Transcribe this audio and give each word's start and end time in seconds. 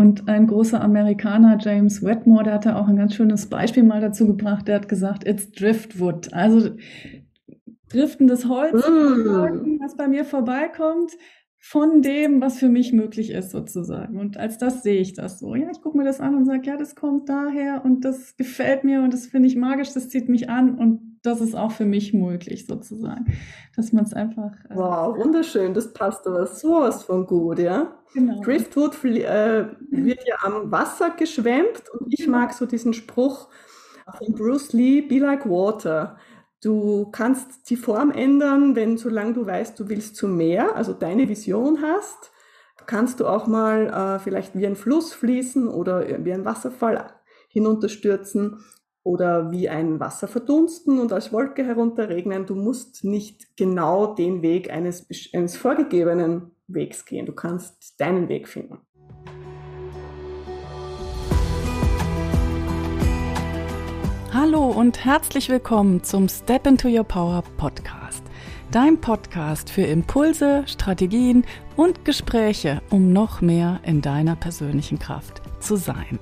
Und 0.00 0.28
ein 0.28 0.46
großer 0.46 0.80
Amerikaner, 0.80 1.58
James 1.60 2.02
Wetmore, 2.02 2.44
der 2.44 2.54
hatte 2.54 2.76
auch 2.76 2.88
ein 2.88 2.96
ganz 2.96 3.14
schönes 3.14 3.50
Beispiel 3.50 3.82
mal 3.82 4.00
dazu 4.00 4.26
gebracht. 4.26 4.66
Der 4.66 4.76
hat 4.76 4.88
gesagt, 4.88 5.28
it's 5.28 5.50
driftwood. 5.52 6.32
Also 6.32 6.70
driftendes 7.90 8.48
Holz, 8.48 8.72
mm. 8.88 9.78
was 9.78 9.98
bei 9.98 10.08
mir 10.08 10.24
vorbeikommt, 10.24 11.12
von 11.58 12.00
dem, 12.00 12.40
was 12.40 12.58
für 12.58 12.70
mich 12.70 12.94
möglich 12.94 13.30
ist, 13.30 13.50
sozusagen. 13.50 14.18
Und 14.18 14.38
als 14.38 14.56
das 14.56 14.82
sehe 14.82 15.02
ich 15.02 15.12
das 15.12 15.38
so. 15.38 15.54
Ja, 15.54 15.70
ich 15.70 15.82
gucke 15.82 15.98
mir 15.98 16.04
das 16.04 16.18
an 16.18 16.34
und 16.34 16.46
sage, 16.46 16.66
ja, 16.66 16.78
das 16.78 16.94
kommt 16.94 17.28
daher 17.28 17.84
und 17.84 18.02
das 18.06 18.38
gefällt 18.38 18.84
mir 18.84 19.02
und 19.02 19.12
das 19.12 19.26
finde 19.26 19.48
ich 19.48 19.56
magisch, 19.56 19.92
das 19.92 20.08
zieht 20.08 20.30
mich 20.30 20.48
an 20.48 20.78
und 20.78 21.09
das 21.22 21.40
ist 21.40 21.54
auch 21.54 21.72
für 21.72 21.84
mich 21.84 22.14
möglich, 22.14 22.66
sozusagen. 22.66 23.26
Dass 23.76 23.92
man 23.92 24.04
es 24.04 24.14
einfach. 24.14 24.52
Äh, 24.68 24.76
wow, 24.76 25.16
wunderschön, 25.16 25.74
das 25.74 25.92
passt 25.92 26.26
aber 26.26 26.46
sowas 26.46 27.02
von 27.02 27.26
gut, 27.26 27.58
ja. 27.58 27.96
Genau. 28.14 28.40
Driftwood 28.42 29.04
äh, 29.04 29.66
wird 29.90 30.26
ja 30.26 30.36
am 30.42 30.70
Wasser 30.70 31.10
geschwemmt 31.10 31.82
und 31.98 32.12
ich 32.12 32.26
mag 32.26 32.52
so 32.52 32.66
diesen 32.66 32.92
Spruch 32.92 33.48
von 34.18 34.34
Bruce 34.34 34.72
Lee, 34.72 35.02
be 35.02 35.18
like 35.18 35.48
water. 35.48 36.16
Du 36.62 37.10
kannst 37.10 37.70
die 37.70 37.76
Form 37.76 38.10
ändern, 38.10 38.76
wenn 38.76 38.98
solange 38.98 39.32
du 39.34 39.46
weißt, 39.46 39.78
du 39.78 39.88
willst 39.88 40.16
zu 40.16 40.28
mehr, 40.28 40.76
also 40.76 40.92
deine 40.92 41.28
Vision 41.28 41.80
hast, 41.82 42.32
kannst 42.86 43.20
du 43.20 43.26
auch 43.26 43.46
mal 43.46 43.86
äh, 43.86 44.18
vielleicht 44.18 44.58
wie 44.58 44.66
ein 44.66 44.76
Fluss 44.76 45.12
fließen 45.12 45.68
oder 45.68 46.24
wie 46.24 46.32
ein 46.32 46.44
Wasserfall 46.44 47.12
hinunterstürzen 47.48 48.64
oder 49.02 49.50
wie 49.50 49.68
ein 49.68 49.98
Wasser 50.00 50.28
verdunsten 50.28 50.98
und 50.98 51.12
als 51.12 51.32
Wolke 51.32 51.64
herunterregnen. 51.64 52.46
Du 52.46 52.54
musst 52.54 53.04
nicht 53.04 53.56
genau 53.56 54.14
den 54.14 54.42
Weg 54.42 54.70
eines, 54.70 55.06
eines 55.32 55.56
vorgegebenen 55.56 56.50
Wegs 56.66 57.04
gehen. 57.04 57.26
Du 57.26 57.32
kannst 57.32 58.00
deinen 58.00 58.28
Weg 58.28 58.48
finden. 58.48 58.78
Hallo 64.32 64.68
und 64.68 65.04
herzlich 65.04 65.48
willkommen 65.48 66.04
zum 66.04 66.28
Step 66.28 66.66
into 66.66 66.88
Your 66.88 67.04
Power 67.04 67.42
Podcast. 67.56 68.22
Dein 68.70 69.00
Podcast 69.00 69.68
für 69.68 69.82
Impulse, 69.82 70.62
Strategien 70.66 71.44
und 71.74 72.04
Gespräche, 72.04 72.80
um 72.90 73.12
noch 73.12 73.40
mehr 73.40 73.80
in 73.82 74.00
deiner 74.00 74.36
persönlichen 74.36 75.00
Kraft 75.00 75.42
zu 75.58 75.74
sein. 75.74 76.20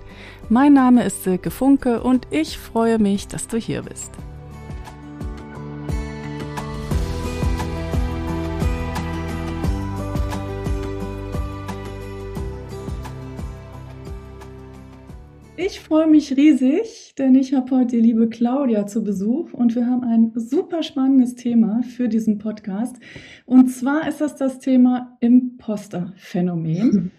Mein 0.50 0.72
Name 0.72 1.04
ist 1.04 1.24
Silke 1.24 1.50
Funke 1.50 2.02
und 2.02 2.27
ich 2.30 2.56
freue 2.56 2.98
mich, 2.98 3.28
dass 3.28 3.48
du 3.48 3.58
hier 3.58 3.82
bist. 3.82 4.10
Ich 15.58 15.80
freue 15.80 16.06
mich 16.06 16.34
riesig, 16.34 17.14
denn 17.18 17.34
ich 17.34 17.52
habe 17.52 17.70
heute 17.77 17.96
die 17.96 18.00
liebe 18.00 18.30
Claudia 18.30 18.86
zu 18.86 19.05
Besuch 19.05 19.52
und 19.52 19.74
wir 19.74 19.86
haben 19.86 20.02
ein 20.02 20.33
super 20.34 20.83
spannendes 20.83 21.34
Thema 21.34 21.83
für 21.83 22.08
diesen 22.08 22.38
Podcast. 22.38 22.96
Und 23.44 23.68
zwar 23.68 24.08
ist 24.08 24.22
das 24.22 24.36
das 24.36 24.60
Thema 24.60 25.18
Imposter-Phänomen. 25.20 27.10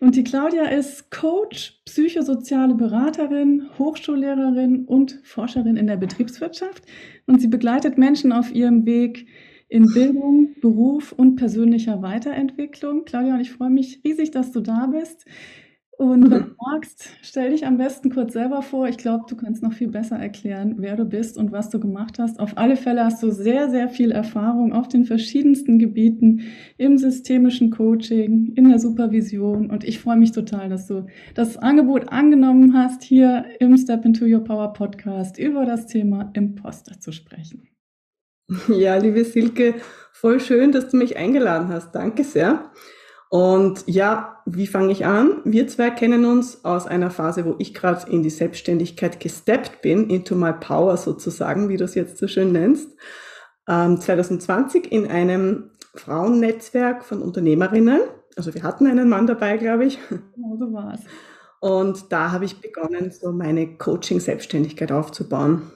Und 0.00 0.16
die 0.16 0.24
Claudia 0.24 0.64
ist 0.64 1.10
Coach, 1.10 1.82
psychosoziale 1.84 2.74
Beraterin, 2.74 3.68
Hochschullehrerin 3.78 4.86
und 4.86 5.20
Forscherin 5.24 5.76
in 5.76 5.86
der 5.86 5.98
Betriebswirtschaft. 5.98 6.84
Und 7.26 7.42
sie 7.42 7.48
begleitet 7.48 7.98
Menschen 7.98 8.32
auf 8.32 8.50
ihrem 8.50 8.86
Weg 8.86 9.26
in 9.68 9.84
Bildung, 9.92 10.54
Beruf 10.62 11.12
und 11.12 11.36
persönlicher 11.36 12.00
Weiterentwicklung. 12.00 13.04
Claudia, 13.04 13.34
und 13.34 13.40
ich 13.40 13.52
freue 13.52 13.68
mich 13.68 14.00
riesig, 14.02 14.30
dass 14.30 14.52
du 14.52 14.60
da 14.60 14.86
bist. 14.86 15.26
Und 16.00 16.30
wenn 16.30 16.30
du 16.30 16.54
magst, 16.58 17.10
stell 17.20 17.50
dich 17.50 17.66
am 17.66 17.76
besten 17.76 18.08
kurz 18.08 18.32
selber 18.32 18.62
vor. 18.62 18.88
Ich 18.88 18.96
glaube, 18.96 19.26
du 19.28 19.36
kannst 19.36 19.62
noch 19.62 19.74
viel 19.74 19.88
besser 19.88 20.16
erklären, 20.16 20.76
wer 20.78 20.96
du 20.96 21.04
bist 21.04 21.36
und 21.36 21.52
was 21.52 21.68
du 21.68 21.78
gemacht 21.78 22.18
hast. 22.18 22.40
Auf 22.40 22.56
alle 22.56 22.76
Fälle 22.76 23.04
hast 23.04 23.22
du 23.22 23.30
sehr, 23.30 23.68
sehr 23.68 23.90
viel 23.90 24.10
Erfahrung 24.10 24.72
auf 24.72 24.88
den 24.88 25.04
verschiedensten 25.04 25.78
Gebieten 25.78 26.44
im 26.78 26.96
systemischen 26.96 27.70
Coaching, 27.70 28.54
in 28.56 28.70
der 28.70 28.78
Supervision. 28.78 29.68
Und 29.68 29.84
ich 29.84 29.98
freue 29.98 30.16
mich 30.16 30.32
total, 30.32 30.70
dass 30.70 30.86
du 30.86 31.04
das 31.34 31.58
Angebot 31.58 32.08
angenommen 32.08 32.72
hast, 32.72 33.02
hier 33.02 33.44
im 33.58 33.76
Step 33.76 34.06
into 34.06 34.24
Your 34.24 34.42
Power 34.42 34.72
Podcast 34.72 35.38
über 35.38 35.66
das 35.66 35.84
Thema 35.84 36.30
Imposter 36.32 36.98
zu 36.98 37.12
sprechen. 37.12 37.68
Ja, 38.68 38.96
liebe 38.96 39.22
Silke, 39.26 39.74
voll 40.12 40.40
schön, 40.40 40.72
dass 40.72 40.88
du 40.88 40.96
mich 40.96 41.18
eingeladen 41.18 41.68
hast. 41.68 41.94
Danke 41.94 42.24
sehr. 42.24 42.70
Und 43.30 43.84
ja, 43.86 44.42
wie 44.44 44.66
fange 44.66 44.90
ich 44.90 45.06
an? 45.06 45.40
Wir 45.44 45.68
zwei 45.68 45.90
kennen 45.90 46.24
uns 46.24 46.64
aus 46.64 46.88
einer 46.88 47.12
Phase, 47.12 47.44
wo 47.44 47.54
ich 47.58 47.74
gerade 47.74 48.10
in 48.10 48.24
die 48.24 48.30
Selbstständigkeit 48.30 49.20
gesteppt 49.20 49.82
bin, 49.82 50.10
into 50.10 50.34
my 50.34 50.52
power 50.52 50.96
sozusagen, 50.96 51.68
wie 51.68 51.76
du 51.76 51.84
es 51.84 51.94
jetzt 51.94 52.18
so 52.18 52.26
schön 52.26 52.50
nennst. 52.50 52.90
Ähm, 53.68 54.00
2020 54.00 54.90
in 54.90 55.06
einem 55.06 55.70
Frauennetzwerk 55.94 57.04
von 57.04 57.22
Unternehmerinnen. 57.22 58.00
Also 58.36 58.52
wir 58.52 58.64
hatten 58.64 58.88
einen 58.88 59.08
Mann 59.08 59.28
dabei, 59.28 59.58
glaube 59.58 59.84
ich. 59.84 60.00
Oh, 60.10 60.56
so 60.56 60.72
war's. 60.72 61.00
Und 61.60 62.10
da 62.10 62.32
habe 62.32 62.46
ich 62.46 62.60
begonnen, 62.60 63.12
so 63.12 63.30
meine 63.30 63.76
Coaching-Selbstständigkeit 63.76 64.90
aufzubauen. 64.90 65.70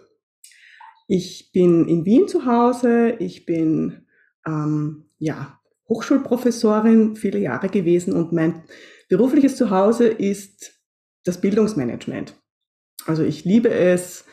Ich 1.07 1.53
bin 1.53 1.87
in 1.87 2.05
Wien 2.05 2.27
zu 2.27 2.47
Hause. 2.47 3.11
Ich 3.21 3.47
bin 3.47 4.07
ähm, 4.45 5.05
ja 5.19 5.61
Hochschulprofessorin 5.94 7.16
viele 7.16 7.38
Jahre 7.38 7.69
gewesen 7.69 8.15
und 8.15 8.32
mein 8.32 8.65
berufliches 9.09 9.56
Zuhause 9.56 10.09
ist 10.09 10.72
das 11.25 11.41
Bildungsmanagement. 11.41 12.34
Also 13.06 13.22
ich 13.22 13.44
liebe 13.44 13.71
es, 13.71 14.25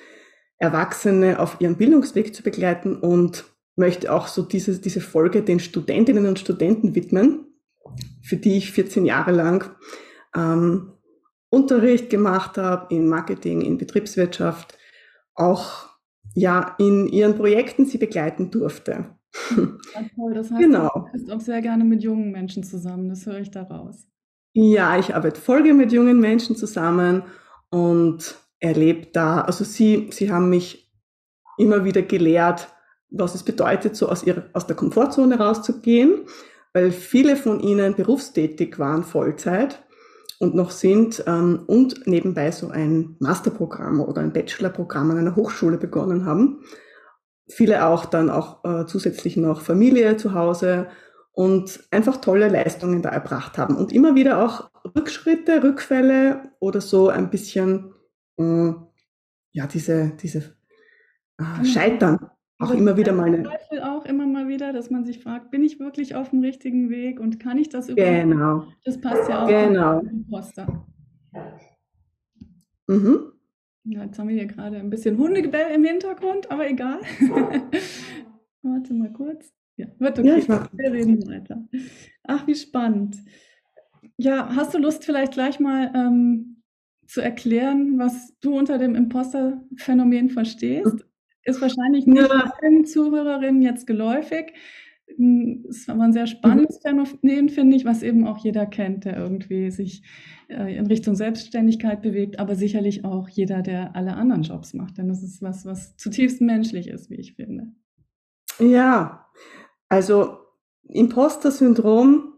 Erwachsene 0.57 1.39
auf 1.39 1.57
ihrem 1.59 1.75
Bildungsweg 1.75 2.35
zu 2.35 2.43
begleiten 2.43 2.95
und 2.95 3.45
möchte 3.75 4.13
auch 4.13 4.27
so 4.27 4.43
diese, 4.43 4.79
diese 4.79 5.01
Folge 5.01 5.41
den 5.41 5.59
Studentinnen 5.59 6.27
und 6.27 6.39
Studenten 6.39 6.93
widmen, 6.93 7.47
für 8.21 8.37
die 8.37 8.57
ich 8.57 8.71
14 8.71 9.05
Jahre 9.05 9.31
lang 9.31 9.75
ähm, 10.35 10.93
Unterricht 11.49 12.09
gemacht 12.09 12.57
habe 12.57 12.93
in 12.93 13.07
Marketing, 13.07 13.61
in 13.61 13.77
Betriebswirtschaft, 13.77 14.77
auch 15.33 15.89
ja 16.35 16.75
in 16.79 17.07
ihren 17.07 17.35
Projekten 17.35 17.85
sie 17.85 17.97
begleiten 17.97 18.51
durfte. 18.51 19.15
Ja, 19.51 20.01
toll. 20.15 20.33
Das 20.33 20.51
heißt, 20.51 20.61
genau. 20.61 20.89
du 20.93 21.11
bist 21.11 21.31
auch 21.31 21.41
sehr 21.41 21.61
gerne 21.61 21.83
mit 21.83 22.03
jungen 22.03 22.31
Menschen 22.31 22.63
zusammen, 22.63 23.09
das 23.09 23.25
höre 23.25 23.39
ich 23.39 23.51
daraus. 23.51 24.07
Ja, 24.53 24.97
ich 24.97 25.15
arbeite 25.15 25.39
voll 25.39 25.61
mit 25.73 25.91
jungen 25.91 26.19
Menschen 26.19 26.55
zusammen 26.55 27.23
und 27.69 28.35
erlebe 28.59 29.07
da, 29.13 29.41
also 29.41 29.63
sie, 29.63 30.09
sie 30.11 30.31
haben 30.31 30.49
mich 30.49 30.91
immer 31.57 31.85
wieder 31.85 32.01
gelehrt, 32.01 32.67
was 33.09 33.35
es 33.35 33.43
bedeutet, 33.43 33.95
so 33.95 34.09
aus, 34.09 34.23
ihrer, 34.23 34.45
aus 34.53 34.67
der 34.67 34.75
Komfortzone 34.75 35.37
rauszugehen, 35.37 36.25
weil 36.73 36.91
viele 36.91 37.35
von 37.35 37.59
ihnen 37.59 37.95
berufstätig 37.95 38.79
waren, 38.79 39.03
Vollzeit 39.03 39.83
und 40.39 40.55
noch 40.55 40.71
sind 40.71 41.23
ähm, 41.27 41.63
und 41.67 42.07
nebenbei 42.07 42.51
so 42.51 42.69
ein 42.69 43.15
Masterprogramm 43.19 44.01
oder 44.01 44.21
ein 44.21 44.33
Bachelorprogramm 44.33 45.11
an 45.11 45.17
einer 45.17 45.35
Hochschule 45.35 45.77
begonnen 45.77 46.25
haben 46.25 46.61
viele 47.51 47.85
auch 47.85 48.05
dann 48.05 48.29
auch 48.29 48.63
äh, 48.63 48.85
zusätzlich 48.85 49.37
noch 49.37 49.61
Familie 49.61 50.17
zu 50.17 50.33
Hause 50.33 50.87
und 51.31 51.81
einfach 51.91 52.17
tolle 52.17 52.49
Leistungen 52.49 53.01
da 53.01 53.09
erbracht 53.09 53.57
haben 53.57 53.75
und 53.75 53.91
immer 53.91 54.15
wieder 54.15 54.43
auch 54.43 54.69
Rückschritte, 54.95 55.63
Rückfälle 55.63 56.51
oder 56.59 56.81
so 56.81 57.09
ein 57.09 57.29
bisschen 57.29 57.93
äh, 58.37 58.73
ja 59.51 59.67
diese 59.67 60.13
diese 60.21 60.55
äh, 61.37 61.65
Scheitern 61.65 62.31
auch 62.61 62.69
also 62.69 62.79
immer 62.79 62.95
wieder 62.95 63.11
mal 63.11 63.25
eine 63.25 63.43
Zweifel 63.43 63.81
auch 63.81 64.05
immer 64.05 64.27
mal 64.27 64.47
wieder, 64.47 64.71
dass 64.71 64.91
man 64.91 65.03
sich 65.03 65.23
fragt, 65.23 65.49
bin 65.49 65.63
ich 65.63 65.79
wirklich 65.79 66.13
auf 66.15 66.29
dem 66.29 66.41
richtigen 66.41 66.91
Weg 66.91 67.19
und 67.19 67.39
kann 67.39 67.57
ich 67.57 67.69
das 67.69 67.89
überhaupt? 67.89 68.21
Genau. 68.21 68.67
Das 68.85 69.01
passt 69.01 69.27
ja 69.29 69.43
auch 69.43 69.47
genau. 69.47 70.01
zum 70.01 70.27
Poster. 70.29 70.85
Mhm. 72.87 73.31
Ja, 73.83 74.03
jetzt 74.03 74.19
haben 74.19 74.29
wir 74.29 74.35
hier 74.35 74.45
gerade 74.45 74.77
ein 74.77 74.89
bisschen 74.89 75.17
Hundegebell 75.17 75.73
im 75.73 75.83
Hintergrund, 75.83 76.51
aber 76.51 76.69
egal. 76.69 76.99
Warte 78.61 78.93
mal 78.93 79.11
kurz. 79.11 79.51
Ja, 79.75 79.87
wird 79.97 80.19
okay. 80.19 80.27
Ja, 80.27 80.37
ich 80.37 80.47
mach. 80.47 80.69
Wir 80.73 80.91
reden 80.91 81.27
weiter. 81.27 81.67
Ach, 82.23 82.45
wie 82.45 82.55
spannend. 82.55 83.17
Ja, 84.17 84.55
hast 84.55 84.73
du 84.73 84.77
Lust, 84.77 85.03
vielleicht 85.03 85.33
gleich 85.33 85.59
mal 85.59 85.91
ähm, 85.95 86.61
zu 87.07 87.21
erklären, 87.21 87.97
was 87.97 88.37
du 88.39 88.55
unter 88.55 88.77
dem 88.77 88.93
Imposter-Phänomen 88.93 90.29
verstehst? 90.29 91.05
Ist 91.43 91.61
wahrscheinlich 91.61 92.05
nicht 92.05 92.21
ja. 92.21 92.53
allen 92.61 92.85
Zuhörerinnen 92.85 93.63
jetzt 93.63 93.87
geläufig. 93.87 94.53
Es 95.69 95.87
war 95.87 95.99
ein 95.99 96.13
sehr 96.13 96.27
spannendes 96.27 96.79
mhm. 96.83 97.05
Phänomen, 97.21 97.49
finde 97.49 97.77
ich, 97.77 97.85
was 97.85 98.03
eben 98.03 98.27
auch 98.27 98.37
jeder 98.37 98.65
kennt, 98.65 99.05
der 99.05 99.17
irgendwie 99.17 99.71
sich 99.71 100.03
äh, 100.49 100.75
in 100.77 100.87
Richtung 100.87 101.15
Selbstständigkeit 101.15 102.01
bewegt, 102.01 102.39
aber 102.39 102.55
sicherlich 102.55 103.05
auch 103.05 103.29
jeder, 103.29 103.61
der 103.61 103.95
alle 103.95 104.15
anderen 104.15 104.43
Jobs 104.43 104.73
macht. 104.73 104.97
Denn 104.97 105.07
das 105.07 105.23
ist 105.23 105.41
was, 105.41 105.65
was 105.65 105.95
zutiefst 105.97 106.41
menschlich 106.41 106.87
ist, 106.87 107.09
wie 107.09 107.15
ich 107.15 107.35
finde. 107.35 107.67
Ja, 108.59 109.27
also 109.89 110.37
Imposter-Syndrom 110.83 112.31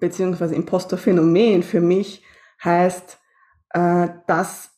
beziehungsweise 0.00 0.54
Imposter-Phänomen 0.54 1.62
für 1.62 1.80
mich 1.80 2.22
heißt, 2.62 3.18
äh, 3.70 4.08
dass 4.26 4.70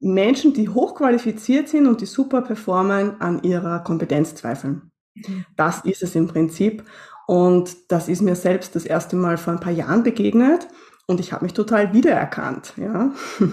Menschen, 0.00 0.52
die 0.52 0.68
hochqualifiziert 0.68 1.68
sind 1.68 1.86
und 1.86 2.00
die 2.00 2.06
super 2.06 2.42
performen, 2.42 3.20
an 3.20 3.42
ihrer 3.42 3.80
Kompetenz 3.80 4.34
zweifeln. 4.34 4.91
Das 5.56 5.80
ist 5.84 6.02
es 6.02 6.14
im 6.14 6.28
Prinzip. 6.28 6.84
Und 7.26 7.76
das 7.88 8.08
ist 8.08 8.22
mir 8.22 8.34
selbst 8.34 8.74
das 8.74 8.84
erste 8.84 9.16
Mal 9.16 9.38
vor 9.38 9.52
ein 9.52 9.60
paar 9.60 9.72
Jahren 9.72 10.02
begegnet 10.02 10.68
und 11.06 11.20
ich 11.20 11.32
habe 11.32 11.44
mich 11.44 11.54
total 11.54 11.92
wiedererkannt. 11.92 12.74
Ja. 12.76 13.12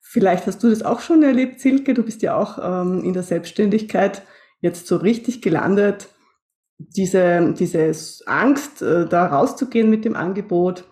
Vielleicht 0.00 0.46
hast 0.46 0.62
du 0.62 0.70
das 0.70 0.82
auch 0.82 1.00
schon 1.00 1.22
erlebt, 1.22 1.60
Silke. 1.60 1.94
Du 1.94 2.02
bist 2.02 2.22
ja 2.22 2.36
auch 2.36 2.58
ähm, 2.60 3.04
in 3.04 3.12
der 3.12 3.22
Selbstständigkeit 3.22 4.22
jetzt 4.60 4.86
so 4.86 4.96
richtig 4.96 5.40
gelandet. 5.40 6.08
Diese, 6.78 7.54
diese 7.56 7.92
Angst, 8.26 8.82
äh, 8.82 9.06
da 9.06 9.26
rauszugehen 9.26 9.88
mit 9.88 10.04
dem 10.04 10.16
Angebot 10.16 10.84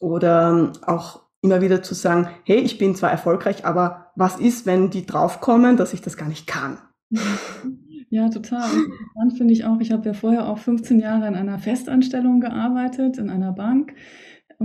oder 0.00 0.72
auch 0.86 1.22
immer 1.42 1.60
wieder 1.60 1.82
zu 1.82 1.94
sagen, 1.94 2.30
hey, 2.44 2.58
ich 2.58 2.78
bin 2.78 2.94
zwar 2.94 3.10
erfolgreich, 3.10 3.66
aber 3.66 4.12
was 4.16 4.38
ist, 4.38 4.64
wenn 4.64 4.90
die 4.90 5.04
draufkommen, 5.04 5.76
dass 5.76 5.92
ich 5.92 6.00
das 6.00 6.16
gar 6.16 6.28
nicht 6.28 6.46
kann? 6.46 6.78
Ja, 8.12 8.28
total. 8.28 8.68
Interessant 8.74 9.38
finde 9.38 9.54
ich 9.54 9.64
auch. 9.64 9.80
Ich 9.80 9.90
habe 9.90 10.04
ja 10.06 10.12
vorher 10.12 10.46
auch 10.46 10.58
15 10.58 11.00
Jahre 11.00 11.26
in 11.28 11.34
einer 11.34 11.58
Festanstellung 11.58 12.40
gearbeitet, 12.40 13.16
in 13.16 13.30
einer 13.30 13.52
Bank. 13.52 13.94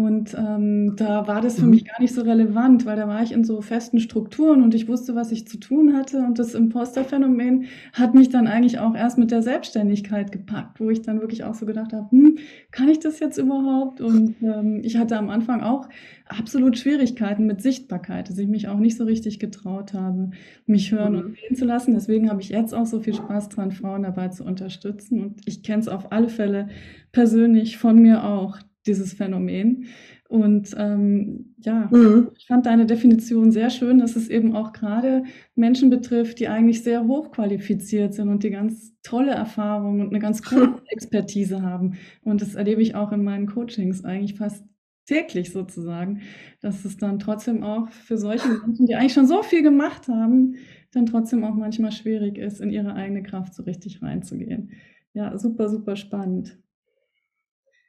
Und 0.04 0.36
ähm, 0.38 0.96
da 0.96 1.28
war 1.28 1.42
das 1.42 1.60
für 1.60 1.66
mhm. 1.66 1.72
mich 1.72 1.86
gar 1.86 2.00
nicht 2.00 2.14
so 2.14 2.22
relevant, 2.22 2.86
weil 2.86 2.96
da 2.96 3.08
war 3.08 3.22
ich 3.24 3.32
in 3.32 3.44
so 3.44 3.62
festen 3.62 4.00
Strukturen 4.00 4.62
und 4.62 4.74
ich 4.76 4.88
wusste, 4.88 5.16
was 5.16 5.32
ich 5.32 5.48
zu 5.48 5.60
tun 5.60 5.96
hatte. 5.96 6.20
Und 6.20 6.40
das 6.40 6.54
Imposterphänomen 6.54 7.66
hat 7.94 8.14
mich 8.14 8.30
dann 8.30 8.48
eigentlich 8.48 8.80
auch 8.80 8.96
erst 8.96 9.18
mit 9.18 9.32
der 9.32 9.42
Selbstständigkeit 9.42 10.32
gepackt, 10.32 10.80
wo 10.80 10.90
ich 10.90 11.02
dann 11.02 11.22
wirklich 11.22 11.44
auch 11.44 11.54
so 11.54 11.66
gedacht 11.66 11.94
habe, 11.94 12.10
hm, 12.12 12.38
kann 12.72 12.90
ich 12.90 13.00
das 13.00 13.20
jetzt 13.20 13.38
überhaupt? 13.38 14.02
Und 14.02 14.36
ähm, 14.42 14.82
ich 14.84 14.98
hatte 14.98 15.18
am 15.18 15.30
Anfang 15.30 15.62
auch 15.62 15.90
absolut 16.28 16.78
Schwierigkeiten 16.78 17.46
mit 17.46 17.62
Sichtbarkeit, 17.62 18.30
dass 18.30 18.38
ich 18.38 18.48
mich 18.48 18.68
auch 18.68 18.80
nicht 18.80 18.98
so 18.98 19.06
richtig 19.06 19.40
getraut 19.40 19.94
habe, 19.94 20.32
mich 20.66 20.92
hören 20.92 21.14
mhm. 21.14 21.20
und 21.20 21.38
sehen 21.38 21.56
zu 21.56 21.66
lassen. 21.66 21.94
Deswegen 21.94 22.30
habe 22.30 22.42
ich 22.42 22.50
jetzt 22.50 22.74
auch 22.74 22.86
so 22.86 23.00
viel 23.00 23.14
Spaß 23.14 23.50
dran, 23.50 23.72
Frauen 23.72 24.04
dabei 24.04 24.30
zu 24.30 24.44
unterstützen. 24.44 25.22
Und 25.22 25.42
ich 25.46 25.64
kenne 25.64 25.80
es 25.80 25.88
auf 25.88 26.12
alle 26.12 26.30
Fälle 26.30 26.70
persönlich 27.12 27.78
von 27.78 28.00
mir 28.00 28.24
auch 28.24 28.58
dieses 28.88 29.14
Phänomen. 29.14 29.88
Und 30.30 30.76
ähm, 30.78 31.56
ja, 31.60 31.90
mhm. 31.92 32.32
ich 32.38 32.48
fand 32.48 32.66
deine 32.66 32.86
Definition 32.86 33.52
sehr 33.52 33.70
schön, 33.70 34.00
dass 34.00 34.18
es 34.18 34.28
eben 34.28 34.56
auch 34.56 34.74
gerade 34.74 35.24
Menschen 35.56 35.90
betrifft, 35.90 36.40
die 36.40 36.50
eigentlich 36.50 36.84
sehr 36.84 37.08
hochqualifiziert 37.08 38.14
sind 38.14 38.28
und 38.28 38.44
die 38.44 38.50
ganz 38.50 38.94
tolle 39.04 39.32
Erfahrungen 39.32 40.02
und 40.02 40.10
eine 40.10 40.20
ganz 40.20 40.42
große 40.42 40.82
Expertise 40.90 41.62
haben. 41.62 41.98
Und 42.24 42.42
das 42.42 42.56
erlebe 42.56 42.82
ich 42.82 42.96
auch 42.96 43.14
in 43.14 43.24
meinen 43.24 43.48
Coachings 43.48 44.04
eigentlich 44.04 44.38
fast 44.38 44.66
täglich 45.06 45.54
sozusagen, 45.54 46.22
dass 46.62 46.84
es 46.84 46.98
dann 46.98 47.20
trotzdem 47.20 47.64
auch 47.64 47.90
für 47.90 48.18
solche 48.18 48.50
Menschen, 48.50 48.86
die 48.86 48.96
eigentlich 48.96 49.14
schon 49.14 49.28
so 49.28 49.42
viel 49.42 49.64
gemacht 49.64 50.10
haben, 50.10 50.56
dann 50.92 51.06
trotzdem 51.06 51.46
auch 51.46 51.56
manchmal 51.56 51.94
schwierig 51.94 52.38
ist, 52.38 52.60
in 52.60 52.70
ihre 52.70 52.94
eigene 52.94 53.24
Kraft 53.24 53.54
so 53.54 53.64
richtig 53.64 54.02
reinzugehen. 54.02 54.72
Ja, 55.14 55.38
super, 55.38 55.70
super 55.70 55.96
spannend. 55.96 56.60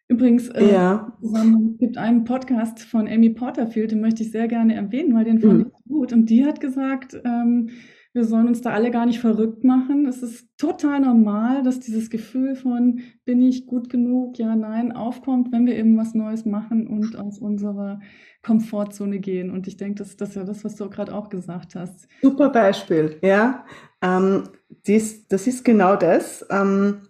Übrigens, 0.08 0.48
äh, 0.48 0.72
ja. 0.72 1.12
es 1.22 1.78
gibt 1.78 1.98
einen 1.98 2.24
Podcast 2.24 2.82
von 2.82 3.06
Amy 3.06 3.30
Porterfield, 3.30 3.92
den 3.92 4.00
möchte 4.00 4.22
ich 4.22 4.30
sehr 4.30 4.48
gerne 4.48 4.74
erwähnen, 4.74 5.14
weil 5.14 5.24
den 5.24 5.38
fand 5.40 5.58
mhm. 5.58 5.66
ich 5.66 5.84
gut. 5.86 6.12
Und 6.14 6.30
die 6.30 6.46
hat 6.46 6.60
gesagt, 6.60 7.20
ähm, 7.24 7.68
wir 8.14 8.24
sollen 8.24 8.48
uns 8.48 8.62
da 8.62 8.70
alle 8.70 8.90
gar 8.90 9.04
nicht 9.04 9.20
verrückt 9.20 9.64
machen. 9.64 10.06
Es 10.06 10.22
ist 10.22 10.48
total 10.56 11.00
normal, 11.00 11.62
dass 11.62 11.78
dieses 11.78 12.08
Gefühl 12.08 12.56
von 12.56 13.00
bin 13.26 13.42
ich 13.42 13.66
gut 13.66 13.90
genug, 13.90 14.38
ja, 14.38 14.56
nein, 14.56 14.92
aufkommt, 14.92 15.52
wenn 15.52 15.66
wir 15.66 15.76
eben 15.76 15.96
was 15.98 16.14
Neues 16.14 16.46
machen 16.46 16.86
und 16.86 17.16
aus 17.16 17.38
unserer 17.38 18.00
Komfortzone 18.42 19.18
gehen. 19.18 19.50
Und 19.50 19.68
ich 19.68 19.76
denke, 19.76 19.96
das, 20.02 20.16
das 20.16 20.30
ist 20.30 20.36
ja 20.36 20.44
das, 20.44 20.64
was 20.64 20.76
du 20.76 20.88
gerade 20.88 21.14
auch 21.14 21.28
gesagt 21.28 21.74
hast. 21.74 22.08
Super 22.22 22.48
Beispiel, 22.48 23.18
ja. 23.22 23.64
Ähm, 24.00 24.44
dies, 24.86 25.28
das 25.28 25.46
ist 25.46 25.64
genau 25.64 25.94
das. 25.94 26.46
Ähm, 26.50 27.02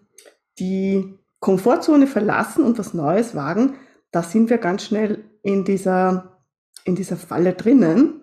die 0.59 1.18
Komfortzone 1.41 2.07
verlassen 2.07 2.65
und 2.65 2.79
was 2.79 2.95
Neues 2.95 3.35
wagen, 3.35 3.77
da 4.11 4.23
sind 4.23 4.51
wir 4.51 4.59
ganz 4.59 4.85
schnell 4.85 5.25
in 5.43 5.65
dieser, 5.65 6.41
in 6.85 6.97
dieser 6.97 7.17
Falle 7.17 7.53
drinnen. 7.53 8.23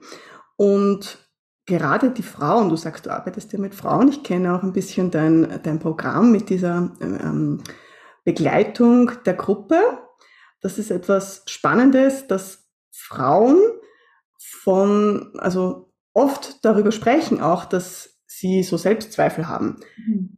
Und 0.58 1.18
gerade 1.66 2.12
die 2.12 2.24
Frauen, 2.24 2.70
du 2.70 2.76
sagst, 2.76 3.06
du 3.06 3.12
arbeitest 3.12 3.54
ja 3.54 3.60
mit 3.60 3.76
Frauen, 3.76 4.10
ich 4.10 4.24
kenne 4.24 4.56
auch 4.56 4.64
ein 4.64 4.74
bisschen 4.74 5.12
dein, 5.12 5.60
dein 5.64 5.80
Programm 5.80 6.32
mit 6.32 6.50
dieser 6.50 6.92
ähm, 7.02 7.64
Begleitung 8.24 9.12
der 9.26 9.36
Gruppe. 9.36 9.80
Das 10.62 10.78
ist 10.78 10.92
etwas 10.92 11.44
Spannendes, 11.46 12.28
dass 12.28 12.68
Frauen 12.92 13.60
von, 14.38 15.34
also 15.38 15.94
oft 16.14 16.64
darüber 16.66 16.92
sprechen 16.92 17.42
auch, 17.42 17.66
dass 17.66 18.18
sie 18.26 18.64
so 18.64 18.78
Selbstzweifel 18.78 19.48
haben. 19.48 19.80
Mhm. 19.98 20.38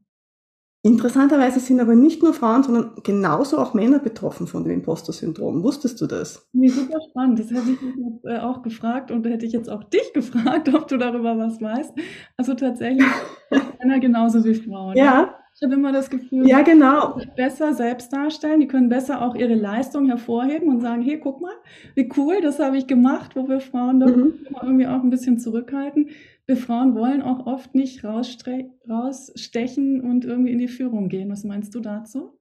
Interessanterweise 0.83 1.59
sind 1.59 1.79
aber 1.79 1.95
nicht 1.95 2.23
nur 2.23 2.33
Frauen, 2.33 2.63
sondern 2.63 2.91
genauso 3.03 3.57
auch 3.57 3.73
Männer 3.73 3.99
betroffen 3.99 4.47
von 4.47 4.63
dem 4.63 4.73
Imposter-Syndrom. 4.73 5.63
Wusstest 5.63 5.99
du 5.99 6.07
das? 6.07 6.47
Nee, 6.53 6.69
super 6.69 6.99
spannend. 7.09 7.39
Das 7.39 7.49
hätte 7.49 7.71
ich 7.71 7.81
jetzt 7.81 8.25
äh, 8.25 8.39
auch 8.39 8.61
gefragt 8.61 9.11
und 9.11 9.25
hätte 9.25 9.45
ich 9.45 9.53
jetzt 9.53 9.69
auch 9.69 9.83
dich 9.83 10.11
gefragt, 10.13 10.73
ob 10.73 10.87
du 10.87 10.97
darüber 10.97 11.37
was 11.37 11.59
weißt. 11.59 11.93
Also 12.37 12.53
tatsächlich 12.53 13.07
Männer 13.79 13.99
genauso 13.99 14.43
wie 14.45 14.55
Frauen. 14.55 14.95
Ja. 14.95 15.35
Ich 15.59 15.63
habe 15.63 15.73
immer 15.73 15.91
das 15.91 16.11
Gefühl, 16.11 16.47
ja, 16.47 16.61
genau. 16.61 17.17
die 17.17 17.25
besser 17.35 17.73
selbst 17.73 18.13
darstellen, 18.13 18.59
die 18.59 18.67
können 18.67 18.89
besser 18.89 19.23
auch 19.23 19.33
ihre 19.33 19.55
Leistung 19.55 20.05
hervorheben 20.05 20.69
und 20.69 20.81
sagen, 20.81 21.01
hey, 21.01 21.19
guck 21.19 21.41
mal, 21.41 21.55
wie 21.95 22.07
cool, 22.15 22.41
das 22.41 22.59
habe 22.59 22.77
ich 22.77 22.85
gemacht, 22.85 23.35
wo 23.35 23.49
wir 23.49 23.59
Frauen 23.59 23.99
doch 23.99 24.15
mhm. 24.15 24.35
irgendwie 24.61 24.85
auch 24.85 25.01
ein 25.01 25.09
bisschen 25.09 25.39
zurückhalten 25.39 26.11
wir 26.47 26.57
Frauen 26.57 26.95
wollen 26.95 27.21
auch 27.21 27.45
oft 27.45 27.75
nicht 27.75 28.03
rausstechen 28.05 30.01
und 30.01 30.23
irgendwie 30.23 30.53
in 30.53 30.59
die 30.59 30.69
Führung 30.69 31.09
gehen. 31.09 31.29
Was 31.29 31.43
meinst 31.43 31.75
du 31.75 31.81
dazu? 31.81 32.39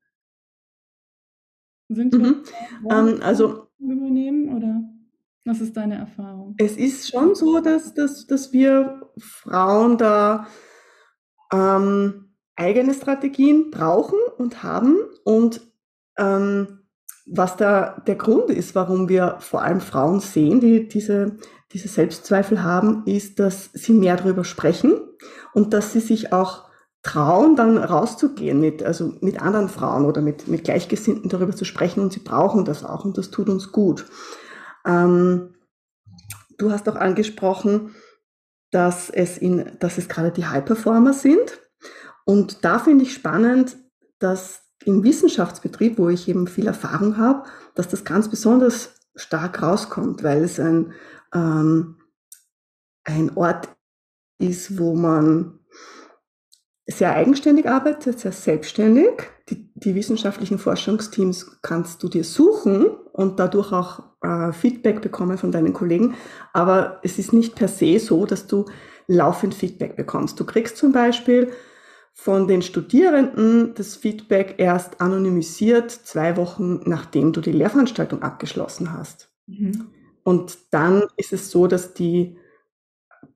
Sind 1.88 2.14
mhm. 2.14 2.44
ähm, 2.88 3.20
also 3.22 3.66
übernehmen 3.78 4.54
oder 4.56 4.82
was 5.44 5.60
ist 5.60 5.76
deine 5.76 5.96
Erfahrung? 5.96 6.54
Es 6.58 6.76
ist 6.76 7.10
schon 7.10 7.34
so, 7.34 7.60
dass, 7.60 7.94
dass, 7.94 8.26
dass 8.26 8.52
wir 8.52 9.10
Frauen 9.18 9.98
da 9.98 10.46
ähm, 11.52 12.25
eigene 12.56 12.94
Strategien 12.94 13.70
brauchen 13.70 14.18
und 14.38 14.62
haben 14.62 14.96
und 15.24 15.60
ähm, 16.18 16.80
was 17.28 17.56
da 17.56 18.02
der 18.06 18.14
Grund 18.14 18.50
ist, 18.50 18.74
warum 18.74 19.08
wir 19.08 19.36
vor 19.40 19.62
allem 19.62 19.80
Frauen 19.80 20.20
sehen, 20.20 20.60
die 20.60 20.88
diese 20.88 21.36
diese 21.72 21.88
Selbstzweifel 21.88 22.62
haben, 22.62 23.02
ist, 23.06 23.38
dass 23.38 23.70
sie 23.72 23.92
mehr 23.92 24.16
darüber 24.16 24.44
sprechen 24.44 24.94
und 25.52 25.74
dass 25.74 25.92
sie 25.92 26.00
sich 26.00 26.32
auch 26.32 26.64
trauen, 27.02 27.56
dann 27.56 27.78
rauszugehen 27.78 28.60
mit, 28.60 28.82
also 28.82 29.12
mit 29.20 29.40
anderen 29.40 29.68
Frauen 29.68 30.04
oder 30.04 30.20
mit, 30.20 30.48
mit 30.48 30.64
Gleichgesinnten 30.64 31.28
darüber 31.28 31.54
zu 31.54 31.64
sprechen 31.64 32.00
und 32.00 32.12
sie 32.12 32.20
brauchen 32.20 32.64
das 32.64 32.84
auch 32.84 33.04
und 33.04 33.18
das 33.18 33.30
tut 33.30 33.48
uns 33.48 33.72
gut. 33.72 34.06
Ähm, 34.84 35.54
du 36.58 36.72
hast 36.72 36.88
auch 36.88 36.96
angesprochen, 36.96 37.94
dass 38.70 39.10
es 39.10 39.38
in, 39.38 39.72
dass 39.78 39.98
es 39.98 40.08
gerade 40.08 40.32
die 40.32 40.46
High-Performer 40.46 41.12
sind 41.12 41.60
und 42.26 42.64
da 42.64 42.78
finde 42.78 43.04
ich 43.04 43.14
spannend, 43.14 43.78
dass 44.18 44.64
im 44.84 45.02
Wissenschaftsbetrieb, 45.02 45.96
wo 45.96 46.10
ich 46.10 46.28
eben 46.28 46.46
viel 46.46 46.66
Erfahrung 46.66 47.16
habe, 47.16 47.48
dass 47.74 47.88
das 47.88 48.04
ganz 48.04 48.28
besonders 48.28 48.94
stark 49.14 49.62
rauskommt, 49.62 50.22
weil 50.22 50.44
es 50.44 50.60
ein 50.60 50.92
ähm, 51.32 51.96
ein 53.04 53.36
Ort 53.36 53.68
ist, 54.38 54.78
wo 54.78 54.94
man 54.94 55.60
sehr 56.86 57.14
eigenständig 57.14 57.68
arbeitet, 57.68 58.20
sehr 58.20 58.32
selbstständig. 58.32 59.10
Die, 59.48 59.70
die 59.74 59.94
wissenschaftlichen 59.94 60.58
Forschungsteams 60.58 61.60
kannst 61.62 62.02
du 62.02 62.08
dir 62.08 62.24
suchen 62.24 62.86
und 63.12 63.38
dadurch 63.40 63.72
auch 63.72 64.02
äh, 64.22 64.52
Feedback 64.52 65.02
bekommen 65.02 65.38
von 65.38 65.52
deinen 65.52 65.72
Kollegen. 65.72 66.14
Aber 66.52 67.00
es 67.02 67.18
ist 67.18 67.32
nicht 67.32 67.54
per 67.54 67.68
se 67.68 67.98
so, 67.98 68.26
dass 68.26 68.46
du 68.46 68.66
laufend 69.08 69.54
Feedback 69.54 69.96
bekommst. 69.96 70.38
Du 70.38 70.44
kriegst 70.44 70.76
zum 70.76 70.92
Beispiel 70.92 71.52
von 72.18 72.48
den 72.48 72.62
Studierenden 72.62 73.74
das 73.74 73.94
Feedback 73.94 74.54
erst 74.56 75.02
anonymisiert 75.02 75.90
zwei 75.90 76.38
Wochen, 76.38 76.80
nachdem 76.86 77.34
du 77.34 77.42
die 77.42 77.52
Lehrveranstaltung 77.52 78.22
abgeschlossen 78.22 78.92
hast. 78.94 79.30
Mhm. 79.46 79.88
Und 80.24 80.58
dann 80.70 81.04
ist 81.18 81.34
es 81.34 81.50
so, 81.50 81.66
dass 81.66 81.92
die 81.92 82.38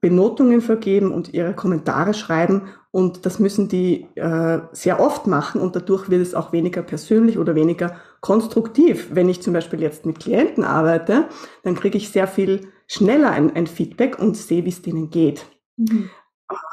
Benotungen 0.00 0.62
vergeben 0.62 1.12
und 1.12 1.34
ihre 1.34 1.54
Kommentare 1.54 2.14
schreiben 2.14 2.68
und 2.90 3.26
das 3.26 3.38
müssen 3.38 3.68
die 3.68 4.06
äh, 4.14 4.60
sehr 4.72 4.98
oft 4.98 5.26
machen 5.26 5.60
und 5.60 5.76
dadurch 5.76 6.08
wird 6.08 6.22
es 6.22 6.34
auch 6.34 6.52
weniger 6.52 6.82
persönlich 6.82 7.38
oder 7.38 7.54
weniger 7.54 7.96
konstruktiv. 8.22 9.10
Wenn 9.12 9.28
ich 9.28 9.42
zum 9.42 9.52
Beispiel 9.52 9.82
jetzt 9.82 10.06
mit 10.06 10.20
Klienten 10.20 10.64
arbeite, 10.64 11.28
dann 11.64 11.74
kriege 11.74 11.98
ich 11.98 12.08
sehr 12.08 12.26
viel 12.26 12.68
schneller 12.86 13.30
ein, 13.30 13.54
ein 13.54 13.66
Feedback 13.66 14.18
und 14.18 14.38
sehe, 14.38 14.64
wie 14.64 14.70
es 14.70 14.80
denen 14.80 15.10
geht. 15.10 15.44
Mhm. 15.76 16.10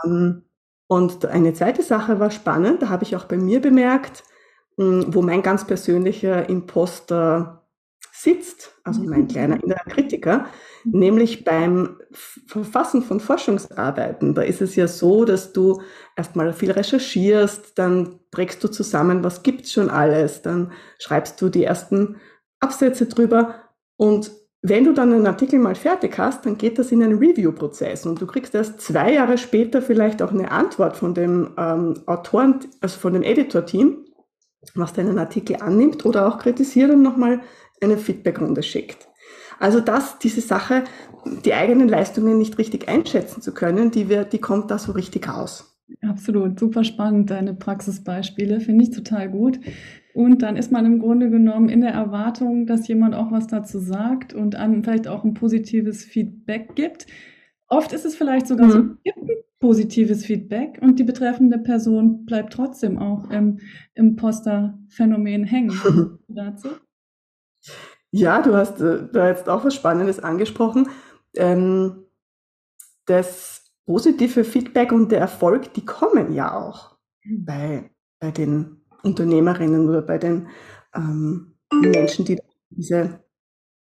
Ähm, 0.05 0.43
und 0.87 1.25
eine 1.25 1.53
zweite 1.53 1.83
Sache 1.83 2.19
war 2.19 2.31
spannend, 2.31 2.81
da 2.81 2.89
habe 2.89 3.03
ich 3.03 3.15
auch 3.15 3.25
bei 3.25 3.37
mir 3.37 3.61
bemerkt, 3.61 4.23
mh, 4.77 5.07
wo 5.09 5.21
mein 5.21 5.41
ganz 5.41 5.65
persönlicher 5.65 6.49
Imposter 6.49 7.67
sitzt, 8.13 8.71
also 8.83 9.03
mein 9.03 9.27
kleiner 9.27 9.61
innerer 9.61 9.83
Kritiker, 9.89 10.47
nämlich 10.85 11.43
beim 11.43 11.99
Verfassen 12.47 13.03
von 13.03 13.19
Forschungsarbeiten. 13.19 14.33
Da 14.33 14.41
ist 14.41 14.61
es 14.61 14.75
ja 14.75 14.87
so, 14.87 15.23
dass 15.23 15.53
du 15.53 15.81
erstmal 16.15 16.51
viel 16.53 16.71
recherchierst, 16.71 17.77
dann 17.77 18.19
trägst 18.31 18.63
du 18.63 18.69
zusammen, 18.69 19.23
was 19.23 19.43
gibt's 19.43 19.71
schon 19.71 19.89
alles, 19.89 20.41
dann 20.41 20.71
schreibst 20.97 21.39
du 21.41 21.49
die 21.49 21.63
ersten 21.63 22.17
Absätze 22.59 23.05
drüber 23.05 23.55
und 23.97 24.31
wenn 24.61 24.83
du 24.83 24.93
dann 24.93 25.13
einen 25.13 25.27
Artikel 25.27 25.59
mal 25.59 25.75
fertig 25.75 26.17
hast, 26.17 26.45
dann 26.45 26.57
geht 26.57 26.79
das 26.79 26.91
in 26.91 27.03
einen 27.03 27.19
Review-Prozess 27.19 28.05
und 28.05 28.19
du 28.19 28.25
kriegst 28.25 28.55
erst 28.55 28.81
zwei 28.81 29.13
Jahre 29.13 29.37
später 29.37 29.81
vielleicht 29.81 30.21
auch 30.21 30.31
eine 30.31 30.51
Antwort 30.51 30.97
von 30.97 31.13
dem 31.13 31.51
ähm, 31.57 32.01
Autoren, 32.07 32.59
also 32.81 32.99
von 32.99 33.13
dem 33.13 33.23
Editor-Team, 33.23 34.05
was 34.73 34.93
deinen 34.93 35.19
Artikel 35.19 35.57
annimmt 35.57 36.05
oder 36.05 36.27
auch 36.27 36.39
kritisiert 36.39 36.91
und 36.91 37.03
nochmal 37.03 37.41
eine 37.81 37.97
Feedbackrunde 37.97 38.63
schickt. 38.63 39.07
Also 39.59 39.79
dass 39.79 40.19
diese 40.19 40.41
Sache, 40.41 40.83
die 41.45 41.53
eigenen 41.53 41.87
Leistungen 41.87 42.37
nicht 42.37 42.57
richtig 42.57 42.87
einschätzen 42.87 43.41
zu 43.41 43.53
können, 43.53 43.91
die, 43.91 44.09
wird, 44.09 44.33
die 44.33 44.39
kommt 44.39 44.71
da 44.71 44.79
so 44.79 44.91
richtig 44.91 45.29
raus. 45.29 45.77
Absolut, 46.01 46.59
super 46.59 46.83
spannend, 46.83 47.29
deine 47.29 47.53
Praxisbeispiele, 47.53 48.59
finde 48.59 48.83
ich 48.83 48.91
total 48.91 49.29
gut. 49.29 49.59
Und 50.17 50.41
dann 50.41 50.55
ist 50.55 50.71
man 50.71 50.83
im 50.87 50.97
Grunde 50.97 51.29
genommen 51.29 51.69
in 51.69 51.81
der 51.81 51.91
Erwartung, 51.91 52.65
dass 52.65 52.87
jemand 52.87 53.13
auch 53.13 53.31
was 53.31 53.45
dazu 53.45 53.77
sagt 53.77 54.33
und 54.33 54.55
einem 54.55 54.83
vielleicht 54.83 55.07
auch 55.07 55.23
ein 55.23 55.35
positives 55.35 56.03
Feedback 56.03 56.73
gibt. 56.73 57.05
Oft 57.67 57.93
ist 57.93 58.03
es 58.03 58.15
vielleicht 58.15 58.47
sogar 58.47 58.65
mhm. 58.65 58.71
so, 58.71 58.83
gibt 59.03 59.19
ein 59.19 59.29
positives 59.59 60.25
Feedback 60.25 60.79
und 60.81 60.97
die 60.97 61.03
betreffende 61.03 61.59
Person 61.59 62.25
bleibt 62.25 62.51
trotzdem 62.51 62.97
auch 62.97 63.29
im 63.29 63.59
Imposter-Phänomen 63.93 65.43
hängen. 65.43 66.17
dazu? 66.27 66.69
Ja, 68.09 68.41
du 68.41 68.55
hast 68.55 68.81
äh, 68.81 69.07
da 69.13 69.27
jetzt 69.27 69.47
auch 69.47 69.65
was 69.65 69.75
Spannendes 69.75 70.19
angesprochen. 70.19 70.89
Ähm, 71.35 72.05
das 73.05 73.71
positive 73.85 74.43
Feedback 74.43 74.91
und 74.91 75.11
der 75.11 75.19
Erfolg, 75.19 75.75
die 75.75 75.85
kommen 75.85 76.33
ja 76.33 76.57
auch 76.57 76.97
mhm. 77.23 77.45
bei, 77.45 77.91
bei 78.19 78.31
den 78.31 78.76
Unternehmerinnen 79.03 79.87
oder 79.87 80.01
bei 80.01 80.17
den 80.17 80.47
ähm, 80.95 81.53
Menschen, 81.71 82.25
die 82.25 82.39
diese 82.69 83.19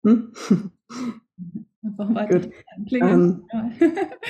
hm? 0.04 0.32
Gut. 2.30 2.50
Ähm, 2.90 3.44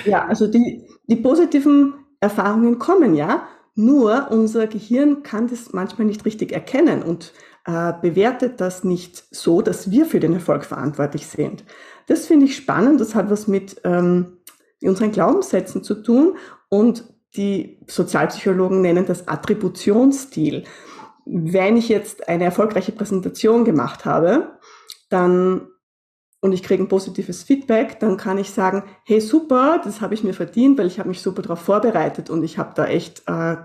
ja, 0.05 0.25
also 0.25 0.47
die, 0.47 0.87
die 1.07 1.15
positiven 1.15 1.93
Erfahrungen 2.19 2.79
kommen 2.79 3.15
ja, 3.15 3.47
nur 3.75 4.29
unser 4.31 4.67
Gehirn 4.67 5.23
kann 5.23 5.47
das 5.47 5.73
manchmal 5.73 6.07
nicht 6.07 6.25
richtig 6.25 6.51
erkennen 6.51 7.01
und 7.01 7.33
äh, 7.65 7.93
bewertet 8.01 8.61
das 8.61 8.83
nicht 8.83 9.23
so, 9.31 9.61
dass 9.61 9.91
wir 9.91 10.05
für 10.05 10.19
den 10.19 10.33
Erfolg 10.33 10.65
verantwortlich 10.65 11.27
sind. 11.27 11.63
Das 12.07 12.27
finde 12.27 12.45
ich 12.45 12.55
spannend, 12.55 12.99
das 13.01 13.15
hat 13.15 13.29
was 13.29 13.47
mit 13.47 13.81
ähm, 13.83 14.37
unseren 14.81 15.11
Glaubenssätzen 15.11 15.83
zu 15.83 15.95
tun 15.95 16.37
und 16.69 17.03
die 17.35 17.79
Sozialpsychologen 17.87 18.81
nennen 18.81 19.05
das 19.05 19.27
Attributionsstil. 19.27 20.63
Wenn 21.25 21.77
ich 21.77 21.89
jetzt 21.89 22.27
eine 22.27 22.45
erfolgreiche 22.45 22.91
Präsentation 22.91 23.65
gemacht 23.65 24.05
habe, 24.05 24.57
dann 25.09 25.67
und 26.41 26.53
ich 26.53 26.63
kriege 26.63 26.81
ein 26.81 26.87
positives 26.87 27.43
Feedback, 27.43 27.99
dann 27.99 28.15
kann 28.15 28.37
ich 28.37 28.51
sagen, 28.51 28.83
hey 29.03 29.19
super, 29.19 29.81
das 29.83 29.99
habe 29.99 30.13
ich 30.13 30.23
mir 30.23 30.33
verdient, 30.33 30.77
weil 30.77 30.87
ich 30.87 30.97
habe 30.97 31.09
mich 31.09 31.21
super 31.21 31.41
darauf 31.41 31.59
vorbereitet 31.59 32.29
und 32.29 32.43
ich 32.43 32.57
habe 32.57 32.71
da 32.75 32.85
echt 32.85 33.23
äh, 33.27 33.57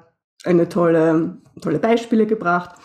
eine 0.45 0.69
tolle, 0.69 1.39
tolle 1.61 1.79
Beispiele 1.79 2.27
gebracht. 2.27 2.77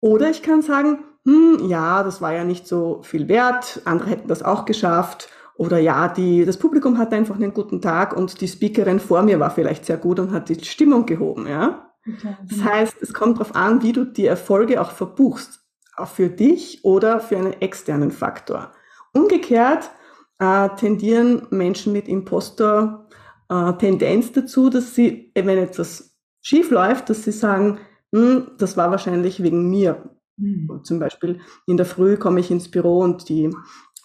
Oder 0.00 0.30
ich 0.30 0.42
kann 0.42 0.62
sagen, 0.62 1.00
hm, 1.24 1.68
ja, 1.68 2.04
das 2.04 2.20
war 2.20 2.34
ja 2.34 2.44
nicht 2.44 2.68
so 2.68 3.02
viel 3.02 3.28
wert, 3.28 3.82
andere 3.84 4.10
hätten 4.10 4.28
das 4.28 4.42
auch 4.42 4.64
geschafft 4.64 5.28
oder 5.56 5.78
ja, 5.78 6.08
die, 6.08 6.44
das 6.44 6.58
Publikum 6.58 6.98
hatte 6.98 7.16
einfach 7.16 7.36
einen 7.36 7.54
guten 7.54 7.80
Tag 7.80 8.16
und 8.16 8.40
die 8.40 8.48
Speakerin 8.48 8.98
vor 8.98 9.22
mir 9.22 9.38
war 9.38 9.50
vielleicht 9.50 9.86
sehr 9.86 9.98
gut 9.98 10.18
und 10.18 10.32
hat 10.32 10.48
die 10.48 10.64
Stimmung 10.64 11.06
gehoben, 11.06 11.46
ja. 11.46 11.92
Okay. 12.06 12.36
Das 12.48 12.62
heißt, 12.62 12.96
es 13.00 13.14
kommt 13.14 13.38
darauf 13.38 13.56
an, 13.56 13.82
wie 13.82 13.92
du 13.92 14.04
die 14.04 14.26
Erfolge 14.26 14.78
auch 14.80 14.90
verbuchst. 14.90 15.60
Auch 15.96 16.08
für 16.08 16.28
dich 16.28 16.84
oder 16.84 17.20
für 17.20 17.38
einen 17.38 17.52
externen 17.60 18.10
Faktor. 18.10 18.72
Umgekehrt 19.12 19.92
äh, 20.40 20.68
tendieren 20.70 21.46
Menschen 21.50 21.92
mit 21.92 22.08
Imposter-Tendenz 22.08 24.30
äh, 24.30 24.32
dazu, 24.32 24.70
dass 24.70 24.96
sie, 24.96 25.30
wenn 25.34 25.58
etwas 25.58 26.16
schief 26.40 26.70
läuft, 26.70 27.10
dass 27.10 27.22
sie 27.22 27.32
sagen, 27.32 27.78
hm, 28.12 28.50
das 28.58 28.76
war 28.76 28.90
wahrscheinlich 28.90 29.40
wegen 29.42 29.70
mir. 29.70 30.10
Mhm. 30.36 30.80
Zum 30.82 30.98
Beispiel 30.98 31.40
in 31.66 31.76
der 31.76 31.86
Früh 31.86 32.16
komme 32.16 32.40
ich 32.40 32.50
ins 32.50 32.68
Büro 32.68 32.98
und 32.98 33.28
die 33.28 33.54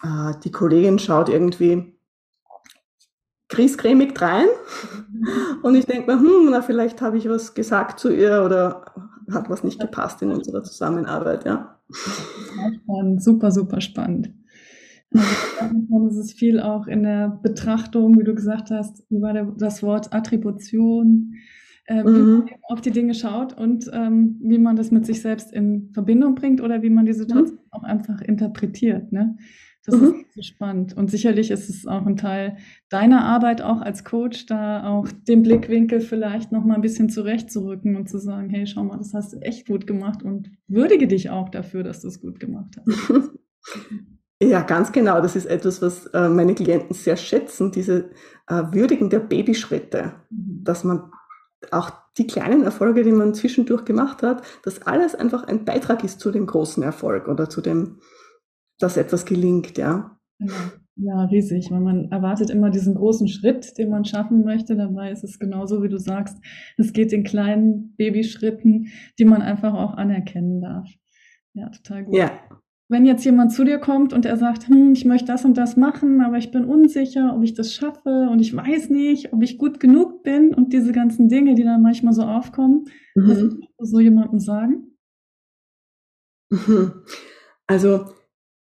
äh, 0.02 0.32
die 0.44 0.50
Kollegin 0.50 0.98
schaut 0.98 1.28
irgendwie 1.28 1.96
griesgrämig 3.48 4.14
drein 4.14 4.46
und 5.62 5.74
ich 5.74 5.86
denke 5.86 6.12
mir, 6.14 6.20
hm, 6.20 6.48
na, 6.50 6.62
vielleicht 6.62 7.00
habe 7.02 7.18
ich 7.18 7.28
was 7.28 7.54
gesagt 7.54 7.98
zu 7.98 8.14
ihr 8.14 8.42
oder 8.44 8.84
hat 9.30 9.50
was 9.50 9.64
nicht 9.64 9.80
gepasst 9.80 10.22
in 10.22 10.30
unserer 10.30 10.62
Zusammenarbeit, 10.62 11.44
ja. 11.44 11.80
Spannend, 11.92 13.22
super, 13.22 13.50
super 13.50 13.80
spannend. 13.80 14.32
Also, 15.12 16.06
es 16.08 16.16
ist 16.16 16.38
viel 16.38 16.60
auch 16.60 16.86
in 16.86 17.02
der 17.02 17.40
Betrachtung, 17.42 18.18
wie 18.18 18.24
du 18.24 18.34
gesagt 18.34 18.70
hast, 18.70 19.04
über 19.10 19.32
das 19.58 19.82
Wort 19.82 20.12
Attribution, 20.12 21.34
äh, 21.86 22.04
wie 22.04 22.08
mhm. 22.10 22.38
man 22.38 22.48
auf 22.68 22.80
die 22.80 22.92
Dinge 22.92 23.14
schaut 23.14 23.58
und 23.58 23.90
ähm, 23.92 24.38
wie 24.40 24.58
man 24.58 24.76
das 24.76 24.92
mit 24.92 25.04
sich 25.06 25.20
selbst 25.20 25.52
in 25.52 25.90
Verbindung 25.92 26.36
bringt 26.36 26.60
oder 26.60 26.82
wie 26.82 26.90
man 26.90 27.06
die 27.06 27.12
Situation 27.12 27.56
mhm. 27.56 27.72
auch 27.72 27.82
einfach 27.82 28.20
interpretiert. 28.20 29.10
Ne? 29.10 29.36
Das 29.90 30.00
mhm. 30.00 30.06
ist 30.06 30.34
so 30.34 30.42
spannend. 30.42 30.96
Und 30.96 31.10
sicherlich 31.10 31.50
ist 31.50 31.68
es 31.68 31.86
auch 31.86 32.06
ein 32.06 32.16
Teil 32.16 32.56
deiner 32.88 33.24
Arbeit 33.24 33.62
auch 33.62 33.80
als 33.80 34.04
Coach, 34.04 34.46
da 34.46 34.88
auch 34.88 35.08
den 35.28 35.42
Blickwinkel 35.42 36.00
vielleicht 36.00 36.52
noch 36.52 36.64
mal 36.64 36.74
ein 36.74 36.80
bisschen 36.80 37.08
zurechtzurücken 37.08 37.96
und 37.96 38.08
zu 38.08 38.18
sagen, 38.18 38.50
hey, 38.50 38.66
schau 38.66 38.84
mal, 38.84 38.98
das 38.98 39.14
hast 39.14 39.32
du 39.32 39.38
echt 39.38 39.66
gut 39.66 39.86
gemacht 39.86 40.22
und 40.22 40.50
würdige 40.68 41.06
dich 41.06 41.30
auch 41.30 41.48
dafür, 41.48 41.82
dass 41.82 42.00
du 42.00 42.08
es 42.08 42.20
gut 42.20 42.40
gemacht 42.40 42.76
hast. 42.78 43.10
Ja, 44.42 44.62
ganz 44.62 44.90
genau. 44.90 45.20
Das 45.20 45.36
ist 45.36 45.44
etwas, 45.44 45.82
was 45.82 46.06
äh, 46.06 46.30
meine 46.30 46.54
Klienten 46.54 46.94
sehr 46.94 47.18
schätzen, 47.18 47.72
diese 47.72 48.10
äh, 48.46 48.62
Würdigen 48.72 49.10
der 49.10 49.18
Babyschritte, 49.18 50.14
mhm. 50.30 50.64
dass 50.64 50.82
man 50.82 51.12
auch 51.70 51.90
die 52.16 52.26
kleinen 52.26 52.62
Erfolge, 52.62 53.02
die 53.02 53.12
man 53.12 53.34
zwischendurch 53.34 53.84
gemacht 53.84 54.22
hat, 54.22 54.42
dass 54.62 54.82
alles 54.82 55.14
einfach 55.14 55.44
ein 55.44 55.66
Beitrag 55.66 56.04
ist 56.04 56.20
zu 56.20 56.30
dem 56.30 56.46
großen 56.46 56.82
Erfolg 56.82 57.28
oder 57.28 57.50
zu 57.50 57.60
dem, 57.60 58.00
dass 58.80 58.96
etwas 58.96 59.24
gelingt, 59.24 59.78
ja. 59.78 60.18
Ja, 60.96 61.24
riesig, 61.24 61.70
weil 61.70 61.80
man 61.80 62.10
erwartet 62.10 62.50
immer 62.50 62.70
diesen 62.70 62.94
großen 62.94 63.28
Schritt, 63.28 63.78
den 63.78 63.90
man 63.90 64.04
schaffen 64.04 64.44
möchte. 64.44 64.76
Dabei 64.76 65.10
ist 65.10 65.24
es 65.24 65.38
genauso, 65.38 65.82
wie 65.82 65.88
du 65.88 65.98
sagst. 65.98 66.38
Es 66.76 66.92
geht 66.92 67.12
in 67.12 67.24
kleinen 67.24 67.94
Babyschritten, 67.96 68.88
die 69.18 69.24
man 69.24 69.40
einfach 69.40 69.72
auch 69.72 69.94
anerkennen 69.94 70.60
darf. 70.60 70.88
Ja, 71.54 71.68
total 71.70 72.04
gut. 72.04 72.16
Ja. 72.16 72.32
Wenn 72.88 73.06
jetzt 73.06 73.24
jemand 73.24 73.52
zu 73.52 73.64
dir 73.64 73.78
kommt 73.78 74.12
und 74.12 74.26
er 74.26 74.36
sagt, 74.36 74.68
hm, 74.68 74.92
ich 74.92 75.04
möchte 75.04 75.26
das 75.26 75.44
und 75.44 75.56
das 75.56 75.76
machen, 75.76 76.20
aber 76.20 76.38
ich 76.38 76.50
bin 76.50 76.64
unsicher, 76.64 77.34
ob 77.36 77.44
ich 77.44 77.54
das 77.54 77.72
schaffe 77.72 78.28
und 78.30 78.40
ich 78.40 78.54
weiß 78.54 78.90
nicht, 78.90 79.32
ob 79.32 79.42
ich 79.42 79.58
gut 79.58 79.78
genug 79.78 80.22
bin 80.24 80.52
und 80.52 80.72
diese 80.72 80.90
ganzen 80.92 81.28
Dinge, 81.28 81.54
die 81.54 81.62
dann 81.62 81.82
manchmal 81.82 82.12
so 82.12 82.22
aufkommen, 82.22 82.86
mhm. 83.14 83.28
was 83.28 83.38
würdest 83.38 83.68
du 83.78 83.84
so 83.84 84.00
jemandem 84.00 84.38
sagen? 84.38 84.86
Also 87.66 88.06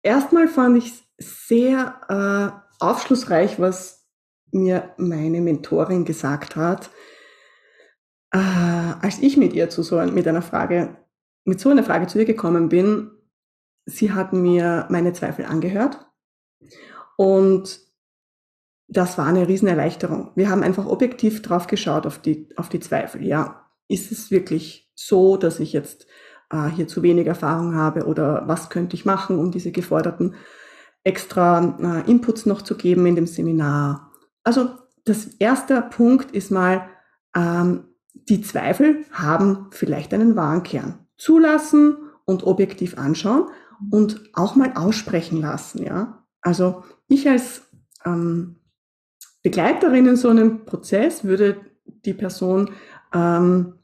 Erstmal 0.01 0.48
fand 0.48 0.77
ich 0.77 1.03
sehr 1.18 2.01
äh, 2.10 2.84
aufschlussreich, 2.84 3.60
was 3.60 4.08
mir 4.51 4.94
meine 4.98 5.41
Mentorin 5.41 6.06
gesagt 6.06 6.56
hat, 6.56 6.89
äh, 8.32 8.38
als 8.38 9.20
ich 9.20 9.38
mit 9.38 9.53
ihr 9.53 9.70
zu 9.70 9.84
so 9.84 9.98
mit 9.98 10.27
einer 10.27 10.41
Frage, 10.41 10.98
mit 11.44 11.60
so 11.60 11.70
einer 11.70 11.84
Frage 11.84 12.08
zu 12.08 12.20
ihr 12.20 12.25
gekommen 12.25 12.70
bin. 12.70 13.12
Sie 13.86 14.12
hat 14.12 14.34
mir 14.34 14.88
meine 14.89 15.13
Zweifel 15.13 15.46
angehört 15.46 16.06
und 17.18 17.79
das 18.88 19.18
war 19.18 19.27
eine 19.27 19.48
Riesenerleichterung. 19.48 20.32
Wir 20.36 20.50
haben 20.50 20.63
einfach 20.63 20.86
objektiv 20.86 21.41
drauf 21.41 21.68
geschaut 21.68 22.06
auf 22.06 22.20
die, 22.20 22.50
auf 22.56 22.70
die 22.70 22.79
Zweifel. 22.79 23.24
Ja, 23.24 23.70
ist 23.88 24.12
es 24.12 24.32
wirklich 24.32 24.91
so, 24.96 25.38
dass 25.38 25.60
ich 25.60 25.74
jetzt 25.74 26.08
äh, 26.51 26.68
hier 26.68 26.88
zu 26.88 27.03
wenig 27.03 27.27
Erfahrung 27.27 27.75
habe 27.75 28.06
oder 28.06 28.44
was 28.48 28.70
könnte 28.70 28.96
ich 28.96 29.06
machen, 29.06 29.39
um 29.39 29.51
diese 29.51 29.72
geforderten 29.72 30.36
extra 31.03 31.77
äh, 32.06 32.10
Inputs 32.10 32.46
noch 32.46 32.62
zu 32.62 32.75
geben 32.75 33.06
in 33.06 33.15
dem 33.15 33.27
Seminar. 33.27 34.12
Also 34.44 34.70
das 35.06 35.25
erste 35.39 35.82
Punkt 35.82 36.32
ist 36.32 36.51
mal, 36.51 36.88
ähm, 37.36 37.86
die 38.13 38.41
Zweifel 38.41 39.06
haben 39.12 39.68
vielleicht 39.72 40.13
einen 40.13 40.36
wahren 40.36 40.63
Kern. 40.63 41.06
Zulassen 41.18 41.98
und 42.25 42.44
objektiv 42.44 42.98
anschauen 42.98 43.50
und 43.91 44.29
auch 44.34 44.56
mal 44.56 44.74
aussprechen 44.75 45.41
lassen. 45.41 45.84
Ja? 45.84 46.25
Also 46.41 46.84
ich 47.08 47.27
als 47.29 47.63
ähm, 48.06 48.58
Begleiterin 49.41 50.06
in 50.06 50.15
so 50.15 50.29
einem 50.29 50.65
Prozess 50.65 51.24
würde 51.24 51.62
die 52.06 52.13
Person 52.13 52.72
ähm, 53.13 53.75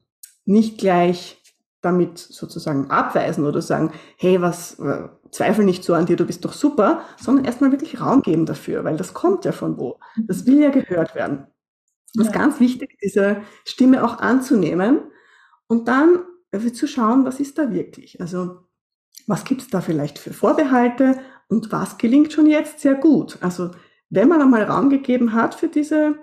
nicht 0.46 0.78
gleich 0.78 1.42
damit 1.86 2.18
sozusagen 2.18 2.90
abweisen 2.90 3.46
oder 3.46 3.62
sagen, 3.62 3.92
hey, 4.18 4.42
was, 4.42 4.80
äh, 4.80 5.08
zweifel 5.32 5.66
nicht 5.66 5.84
so 5.84 5.94
an 5.94 6.06
dir, 6.06 6.16
du 6.16 6.26
bist 6.26 6.44
doch 6.44 6.54
super, 6.54 7.02
sondern 7.18 7.46
erstmal 7.46 7.72
wirklich 7.72 8.02
Raum 8.02 8.22
geben 8.22 8.46
dafür, 8.46 8.84
weil 8.84 8.98
das 8.98 9.14
kommt 9.14 9.46
ja 9.46 9.52
von 9.52 9.78
wo. 9.78 10.00
Das 10.18 10.46
will 10.46 10.60
ja 10.60 10.70
gehört 10.70 11.14
werden. 11.14 11.48
Das 12.16 12.28
ist 12.28 12.34
ganz 12.34 12.60
wichtig, 12.60 12.98
diese 13.04 13.42
Stimme 13.66 14.04
auch 14.04 14.20
anzunehmen 14.20 15.02
und 15.68 15.88
dann 15.88 16.20
zu 16.74 16.88
schauen, 16.88 17.26
was 17.26 17.42
ist 17.42 17.58
da 17.58 17.74
wirklich. 17.74 18.22
Also 18.22 18.62
was 19.28 19.44
gibt 19.44 19.62
es 19.62 19.68
da 19.68 19.82
vielleicht 19.82 20.20
für 20.20 20.34
Vorbehalte 20.34 21.20
und 21.50 21.72
was 21.72 21.98
gelingt 21.98 22.32
schon 22.32 22.48
jetzt 22.48 22.80
sehr 22.80 22.96
gut. 22.96 23.38
Also 23.42 23.72
wenn 24.10 24.30
man 24.30 24.42
einmal 24.42 24.64
Raum 24.64 24.90
gegeben 24.90 25.34
hat 25.34 25.56
für 25.56 25.68
diese 25.68 26.16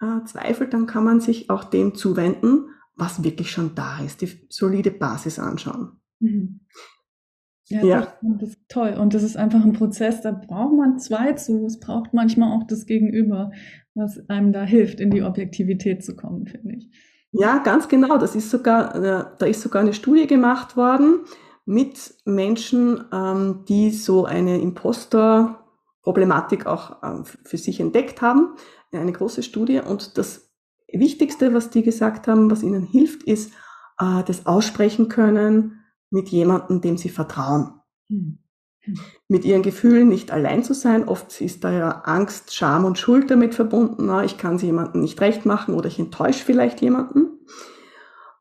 äh, 0.00 0.24
Zweifel, 0.24 0.68
dann 0.68 0.86
kann 0.86 1.04
man 1.04 1.20
sich 1.20 1.50
auch 1.50 1.64
dem 1.64 1.94
zuwenden, 1.94 2.70
was 2.96 3.24
wirklich 3.24 3.50
schon 3.50 3.74
da 3.74 4.00
ist, 4.00 4.20
die 4.20 4.46
solide 4.48 4.90
Basis 4.90 5.38
anschauen. 5.38 6.00
Mhm. 6.20 6.60
Ja, 7.68 7.82
ja. 7.82 8.12
Das, 8.22 8.50
ist 8.50 8.58
toll. 8.68 8.94
Und 9.00 9.14
das 9.14 9.22
ist 9.22 9.36
einfach 9.36 9.64
ein 9.64 9.72
Prozess, 9.72 10.20
da 10.20 10.32
braucht 10.32 10.74
man 10.74 10.98
zwei 10.98 11.32
zu. 11.32 11.64
Es 11.64 11.80
braucht 11.80 12.12
manchmal 12.12 12.52
auch 12.52 12.66
das 12.66 12.84
Gegenüber, 12.86 13.52
was 13.94 14.20
einem 14.28 14.52
da 14.52 14.64
hilft, 14.64 15.00
in 15.00 15.10
die 15.10 15.22
Objektivität 15.22 16.04
zu 16.04 16.14
kommen, 16.14 16.46
finde 16.46 16.74
ich. 16.76 16.90
Ja, 17.32 17.56
ganz 17.58 17.88
genau. 17.88 18.18
Das 18.18 18.36
ist 18.36 18.50
sogar, 18.50 18.94
äh, 18.94 19.24
da 19.38 19.46
ist 19.46 19.62
sogar 19.62 19.80
eine 19.82 19.94
Studie 19.94 20.26
gemacht 20.26 20.76
worden 20.76 21.20
mit 21.64 22.16
Menschen, 22.24 23.02
ähm, 23.12 23.64
die 23.66 23.90
so 23.90 24.26
eine 24.26 24.60
Imposter-Problematik 24.60 26.66
auch 26.66 27.02
ähm, 27.02 27.24
für 27.24 27.56
sich 27.56 27.80
entdeckt 27.80 28.20
haben. 28.20 28.56
Eine 28.92 29.12
große 29.12 29.42
Studie. 29.42 29.80
Und 29.80 30.18
das 30.18 30.43
Wichtigste, 31.00 31.54
was 31.54 31.70
die 31.70 31.82
gesagt 31.82 32.28
haben, 32.28 32.50
was 32.50 32.62
ihnen 32.62 32.84
hilft, 32.84 33.22
ist 33.24 33.52
äh, 33.98 34.22
das 34.24 34.46
Aussprechen 34.46 35.08
können 35.08 35.84
mit 36.10 36.28
jemandem, 36.28 36.80
dem 36.80 36.96
sie 36.96 37.08
vertrauen. 37.08 37.74
Hm. 38.08 38.38
Hm. 38.80 38.94
Mit 39.28 39.44
ihren 39.44 39.62
Gefühlen 39.62 40.08
nicht 40.08 40.30
allein 40.30 40.62
zu 40.62 40.74
sein. 40.74 41.08
Oft 41.08 41.40
ist 41.40 41.64
da 41.64 41.72
ja 41.72 41.90
Angst, 42.04 42.54
Scham 42.54 42.84
und 42.84 42.98
Schuld 42.98 43.30
damit 43.30 43.54
verbunden. 43.54 44.06
Na, 44.06 44.24
ich 44.24 44.38
kann 44.38 44.56
es 44.56 44.62
jemandem 44.62 45.00
nicht 45.00 45.20
recht 45.20 45.46
machen 45.46 45.74
oder 45.74 45.88
ich 45.88 45.98
enttäusche 45.98 46.44
vielleicht 46.44 46.80
jemanden. 46.82 47.38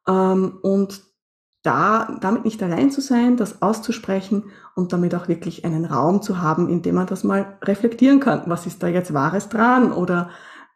Ähm, 0.08 0.60
und 0.62 1.02
da, 1.64 2.18
damit 2.20 2.44
nicht 2.44 2.62
allein 2.62 2.92
zu 2.92 3.00
sein, 3.00 3.38
das 3.38 3.62
auszusprechen 3.62 4.52
und 4.76 4.92
damit 4.92 5.16
auch 5.16 5.30
wirklich 5.30 5.64
einen 5.64 5.86
Raum 5.86 6.22
zu 6.22 6.42
haben, 6.42 6.68
in 6.68 6.82
dem 6.82 6.96
man 6.96 7.08
das 7.08 7.24
mal 7.24 7.58
reflektieren 7.62 8.20
kann. 8.20 8.44
Was 8.48 8.66
ist 8.66 8.84
da 8.84 8.88
jetzt 8.88 9.14
Wahres 9.14 9.48
dran? 9.48 9.94
Oder 9.94 10.30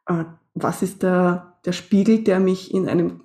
äh, 0.06 0.24
was 0.56 0.82
ist 0.82 1.04
der, 1.04 1.47
der 1.66 1.72
Spiegel, 1.72 2.24
der 2.24 2.40
mich 2.40 2.74
in 2.74 2.88
einem 2.88 3.24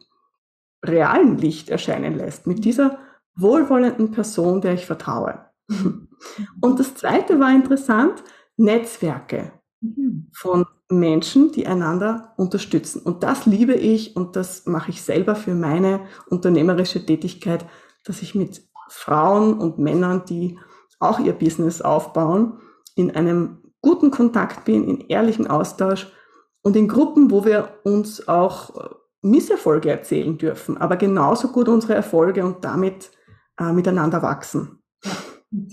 realen 0.84 1.38
Licht 1.38 1.70
erscheinen 1.70 2.16
lässt? 2.16 2.46
Mit 2.46 2.64
dieser 2.64 2.98
wohlwollenden 3.36 4.10
Person, 4.10 4.60
der 4.60 4.74
ich 4.74 4.86
vertraue. 4.86 5.46
Und 6.60 6.78
das 6.78 6.94
zweite 6.94 7.40
war 7.40 7.50
interessant, 7.50 8.22
Netzwerke 8.56 9.52
mhm. 9.80 10.28
von 10.32 10.66
Menschen, 10.88 11.52
die 11.52 11.66
einander 11.66 12.34
unterstützen. 12.36 13.02
Und 13.02 13.22
das 13.22 13.46
liebe 13.46 13.74
ich 13.74 14.14
und 14.14 14.36
das 14.36 14.66
mache 14.66 14.90
ich 14.90 15.02
selber 15.02 15.34
für 15.34 15.54
meine 15.54 16.00
unternehmerische 16.28 17.04
Tätigkeit, 17.04 17.64
dass 18.04 18.22
ich 18.22 18.34
mit 18.34 18.62
Frauen 18.88 19.58
und 19.58 19.78
Männern, 19.78 20.24
die 20.26 20.58
auch 21.00 21.18
ihr 21.18 21.32
Business 21.32 21.80
aufbauen, 21.80 22.58
in 22.94 23.10
einem 23.10 23.62
guten 23.80 24.10
Kontakt 24.10 24.64
bin, 24.64 24.84
in 24.84 25.00
ehrlichem 25.08 25.46
Austausch 25.46 26.12
und 26.62 26.76
in 26.76 26.88
Gruppen, 26.88 27.30
wo 27.30 27.44
wir 27.44 27.68
uns 27.84 28.28
auch 28.28 28.76
äh, 28.76 28.94
Misserfolge 29.22 29.90
erzählen 29.90 30.36
dürfen, 30.38 30.76
aber 30.76 30.96
genauso 30.96 31.48
gut 31.48 31.68
unsere 31.68 31.94
Erfolge 31.94 32.44
und 32.44 32.64
damit 32.64 33.10
äh, 33.58 33.72
miteinander 33.72 34.22
wachsen. 34.22 34.78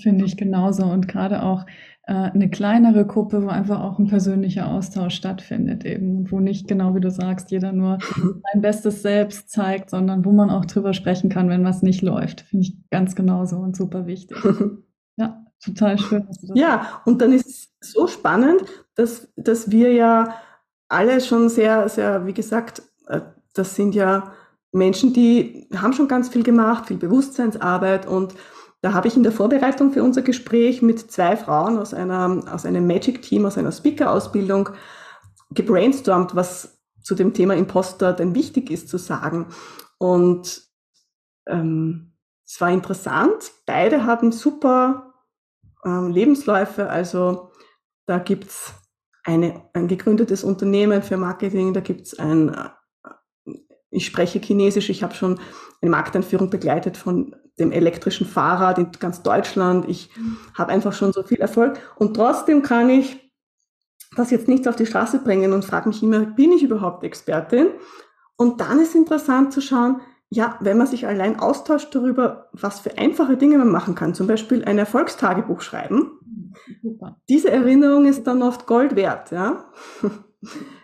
Finde 0.01 0.25
ich 0.25 0.37
genauso. 0.37 0.83
Und 0.83 1.07
gerade 1.07 1.41
auch 1.41 1.65
äh, 2.03 2.13
eine 2.13 2.49
kleinere 2.49 3.05
Gruppe, 3.05 3.43
wo 3.43 3.47
einfach 3.47 3.81
auch 3.81 3.97
ein 3.97 4.07
persönlicher 4.07 4.67
Austausch 4.67 5.15
stattfindet, 5.15 5.85
eben, 5.85 6.29
wo 6.31 6.39
nicht 6.39 6.67
genau 6.67 6.95
wie 6.95 6.99
du 6.99 7.11
sagst, 7.11 7.51
jeder 7.51 7.71
nur 7.71 7.99
sein 8.15 8.61
bestes 8.61 9.01
Selbst 9.01 9.49
zeigt, 9.49 9.89
sondern 9.89 10.25
wo 10.25 10.31
man 10.31 10.49
auch 10.49 10.65
drüber 10.65 10.93
sprechen 10.93 11.29
kann, 11.29 11.49
wenn 11.49 11.63
was 11.63 11.81
nicht 11.81 12.01
läuft. 12.01 12.41
Finde 12.41 12.65
ich 12.65 12.89
ganz 12.89 13.15
genauso 13.15 13.57
und 13.57 13.75
super 13.75 14.05
wichtig. 14.05 14.37
Ja, 15.21 15.45
total 15.61 15.97
schön. 15.97 16.29
Ja, 16.53 17.01
und 17.03 17.21
dann 17.21 17.33
ist 17.33 17.45
es 17.45 17.73
so 17.81 18.07
spannend, 18.07 18.61
dass, 18.95 19.29
dass 19.35 19.69
wir 19.69 19.91
ja 19.91 20.33
alle 20.89 21.21
schon 21.21 21.49
sehr, 21.49 21.87
sehr, 21.87 22.25
wie 22.25 22.33
gesagt, 22.33 22.81
äh, 23.07 23.21
das 23.53 23.75
sind 23.75 23.95
ja 23.95 24.33
Menschen, 24.71 25.13
die 25.13 25.67
haben 25.75 25.93
schon 25.93 26.07
ganz 26.07 26.29
viel 26.29 26.43
gemacht, 26.43 26.87
viel 26.87 26.97
Bewusstseinsarbeit 26.97 28.07
und 28.07 28.35
da 28.81 28.93
habe 28.93 29.07
ich 29.07 29.17
in 29.17 29.23
der 29.23 29.31
Vorbereitung 29.31 29.91
für 29.91 30.03
unser 30.03 30.21
Gespräch 30.21 30.81
mit 30.81 31.11
zwei 31.11 31.35
Frauen 31.35 31.77
aus, 31.77 31.93
einer, 31.93 32.43
aus 32.51 32.65
einem 32.65 32.87
Magic-Team, 32.87 33.45
aus 33.45 33.57
einer 33.57 33.71
Speaker-Ausbildung 33.71 34.69
gebrainstormt, 35.51 36.35
was 36.35 36.79
zu 37.03 37.15
dem 37.15 37.33
Thema 37.33 37.55
Imposter 37.55 38.13
denn 38.13 38.35
wichtig 38.35 38.71
ist 38.71 38.87
zu 38.87 38.97
sagen. 38.97 39.47
Und 39.97 40.61
ähm, 41.47 42.13
es 42.45 42.61
war 42.61 42.71
interessant. 42.71 43.51
Beide 43.65 44.05
haben 44.05 44.31
super 44.31 45.13
ähm, 45.83 46.09
Lebensläufe. 46.11 46.89
Also 46.89 47.51
da 48.05 48.17
gibt's 48.17 48.73
eine, 49.23 49.61
ein 49.73 49.87
gegründetes 49.87 50.43
Unternehmen 50.43 51.01
für 51.01 51.17
Marketing, 51.17 51.73
da 51.73 51.81
gibt's 51.81 52.17
ein 52.17 52.55
ich 53.91 54.05
spreche 54.05 54.39
Chinesisch, 54.39 54.89
ich 54.89 55.03
habe 55.03 55.15
schon 55.15 55.39
eine 55.81 55.91
Markteinführung 55.91 56.49
begleitet 56.49 56.97
von 56.97 57.35
dem 57.57 57.71
elektrischen 57.71 58.27
Fahrrad 58.27 58.77
in 58.77 58.91
ganz 58.99 59.23
Deutschland. 59.23 59.87
Ich 59.89 60.15
mhm. 60.15 60.37
habe 60.53 60.71
einfach 60.71 60.93
schon 60.93 61.11
so 61.11 61.23
viel 61.23 61.39
Erfolg 61.39 61.79
und 61.97 62.13
trotzdem 62.13 62.61
kann 62.61 62.89
ich 62.89 63.33
das 64.15 64.31
jetzt 64.31 64.47
nicht 64.47 64.67
auf 64.67 64.75
die 64.75 64.85
Straße 64.85 65.19
bringen 65.19 65.53
und 65.53 65.65
frage 65.65 65.89
mich 65.89 66.01
immer, 66.01 66.21
bin 66.21 66.51
ich 66.51 66.63
überhaupt 66.63 67.03
Expertin? 67.03 67.67
Und 68.37 68.61
dann 68.61 68.79
ist 68.79 68.95
interessant 68.95 69.53
zu 69.53 69.61
schauen, 69.61 70.01
ja, 70.29 70.57
wenn 70.59 70.77
man 70.77 70.87
sich 70.87 71.07
allein 71.07 71.39
austauscht 71.39 71.93
darüber, 71.95 72.49
was 72.53 72.79
für 72.79 72.97
einfache 72.97 73.37
Dinge 73.37 73.57
man 73.57 73.71
machen 73.71 73.95
kann, 73.95 74.13
zum 74.13 74.27
Beispiel 74.27 74.63
ein 74.63 74.77
Erfolgstagebuch 74.77 75.61
schreiben. 75.61 76.11
Super. 76.81 77.17
diese 77.29 77.51
Erinnerung 77.51 78.05
ist 78.05 78.25
dann 78.27 78.41
oft 78.41 78.67
Gold 78.67 78.95
wert, 78.95 79.31
ja. 79.31 79.65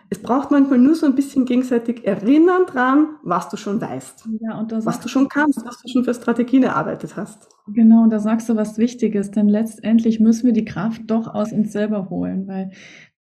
Es 0.08 0.22
braucht 0.22 0.52
manchmal 0.52 0.78
nur 0.78 0.94
so 0.94 1.04
ein 1.06 1.16
bisschen 1.16 1.46
gegenseitig 1.46 2.06
erinnern 2.06 2.66
dran, 2.66 3.16
was 3.24 3.48
du 3.48 3.56
schon 3.56 3.80
weißt. 3.80 4.28
Ja, 4.40 4.58
und 4.58 4.72
was 4.86 5.00
du 5.00 5.08
schon 5.08 5.28
kannst, 5.28 5.66
was 5.66 5.82
du 5.82 5.88
schon 5.88 6.04
für 6.04 6.14
Strategien 6.14 6.62
erarbeitet 6.62 7.16
hast. 7.16 7.48
Genau, 7.66 8.04
und 8.04 8.10
da 8.10 8.20
sagst 8.20 8.48
du 8.48 8.54
was 8.54 8.78
Wichtiges, 8.78 9.32
denn 9.32 9.48
letztendlich 9.48 10.20
müssen 10.20 10.46
wir 10.46 10.52
die 10.52 10.64
Kraft 10.64 11.02
doch 11.06 11.34
aus 11.34 11.52
uns 11.52 11.72
selber 11.72 12.08
holen, 12.08 12.46
weil 12.46 12.70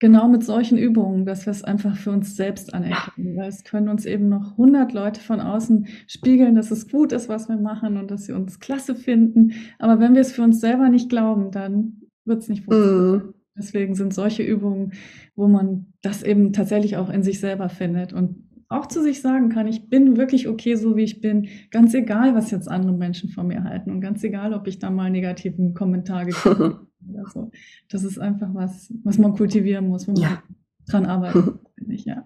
genau 0.00 0.28
mit 0.28 0.44
solchen 0.44 0.78
Übungen, 0.78 1.24
dass 1.24 1.46
wir 1.46 1.50
es 1.50 1.64
einfach 1.64 1.96
für 1.96 2.10
uns 2.10 2.36
selbst 2.36 2.74
anerkennen, 2.74 3.36
weil 3.36 3.48
es 3.48 3.64
können 3.64 3.88
uns 3.88 4.06
eben 4.06 4.28
noch 4.28 4.52
100 4.52 4.92
Leute 4.92 5.20
von 5.20 5.40
außen 5.40 5.86
spiegeln, 6.06 6.54
dass 6.54 6.70
es 6.70 6.88
gut 6.88 7.12
ist, 7.12 7.28
was 7.28 7.48
wir 7.48 7.56
machen 7.56 7.96
und 7.96 8.10
dass 8.10 8.26
sie 8.26 8.32
uns 8.32 8.60
klasse 8.60 8.94
finden. 8.94 9.52
Aber 9.78 10.00
wenn 10.00 10.14
wir 10.14 10.20
es 10.20 10.32
für 10.32 10.42
uns 10.42 10.60
selber 10.60 10.88
nicht 10.88 11.08
glauben, 11.08 11.50
dann 11.50 12.02
wird 12.24 12.42
es 12.42 12.48
nicht 12.48 12.64
funktionieren. 12.64 13.28
Mm. 13.28 13.34
Deswegen 13.56 13.94
sind 13.94 14.12
solche 14.12 14.42
Übungen, 14.42 14.92
wo 15.36 15.46
man 15.46 15.86
das 16.02 16.24
eben 16.24 16.52
tatsächlich 16.52 16.96
auch 16.96 17.08
in 17.08 17.22
sich 17.22 17.38
selber 17.38 17.68
findet 17.68 18.12
und 18.12 18.44
auch 18.68 18.86
zu 18.86 19.00
sich 19.00 19.20
sagen 19.20 19.50
kann, 19.50 19.68
ich 19.68 19.88
bin 19.88 20.16
wirklich 20.16 20.48
okay, 20.48 20.74
so 20.74 20.96
wie 20.96 21.04
ich 21.04 21.20
bin, 21.20 21.48
ganz 21.70 21.94
egal, 21.94 22.34
was 22.34 22.50
jetzt 22.50 22.68
andere 22.68 22.94
Menschen 22.94 23.28
von 23.28 23.46
mir 23.46 23.62
halten 23.62 23.92
und 23.92 24.00
ganz 24.00 24.24
egal, 24.24 24.52
ob 24.54 24.66
ich 24.66 24.80
da 24.80 24.90
mal 24.90 25.10
negativen 25.10 25.74
Kommentar 25.74 26.24
gekriegt 26.24 26.44
habe 26.58 26.83
oder 27.08 27.24
so. 27.32 27.50
Das 27.88 28.04
ist 28.04 28.18
einfach 28.18 28.54
was, 28.54 28.92
was 29.02 29.18
man 29.18 29.34
kultivieren 29.34 29.88
muss, 29.88 30.06
wo 30.06 30.12
man 30.12 30.22
ja. 30.22 30.42
dran 30.86 31.06
arbeitet, 31.06 31.54
finde 31.78 31.94
ich, 31.94 32.04
ja. 32.04 32.24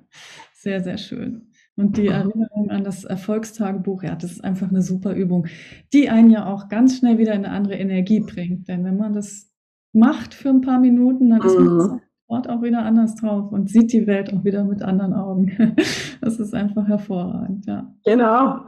Sehr, 0.54 0.82
sehr 0.82 0.98
schön. 0.98 1.48
Und 1.76 1.96
die 1.96 2.08
Erinnerung 2.08 2.70
an 2.70 2.82
das 2.82 3.04
Erfolgstagebuch, 3.04 4.02
ja, 4.02 4.16
das 4.16 4.32
ist 4.32 4.42
einfach 4.42 4.68
eine 4.68 4.82
super 4.82 5.14
Übung, 5.14 5.46
die 5.92 6.08
einen 6.08 6.30
ja 6.30 6.46
auch 6.46 6.68
ganz 6.68 6.98
schnell 6.98 7.18
wieder 7.18 7.34
in 7.34 7.44
eine 7.44 7.54
andere 7.54 7.76
Energie 7.76 8.18
bringt. 8.18 8.66
Denn 8.66 8.84
wenn 8.84 8.96
man 8.96 9.12
das 9.12 9.52
macht 9.92 10.34
für 10.34 10.48
ein 10.48 10.60
paar 10.60 10.80
Minuten, 10.80 11.30
dann 11.30 11.40
ist 11.42 11.56
man 11.56 11.68
mhm. 11.68 12.00
sofort 12.28 12.48
auch 12.48 12.62
wieder 12.62 12.84
anders 12.84 13.14
drauf 13.14 13.52
und 13.52 13.70
sieht 13.70 13.92
die 13.92 14.08
Welt 14.08 14.32
auch 14.34 14.44
wieder 14.44 14.64
mit 14.64 14.82
anderen 14.82 15.12
Augen. 15.12 15.76
Das 16.20 16.40
ist 16.40 16.52
einfach 16.52 16.88
hervorragend, 16.88 17.64
ja. 17.66 17.94
Genau. 18.04 18.62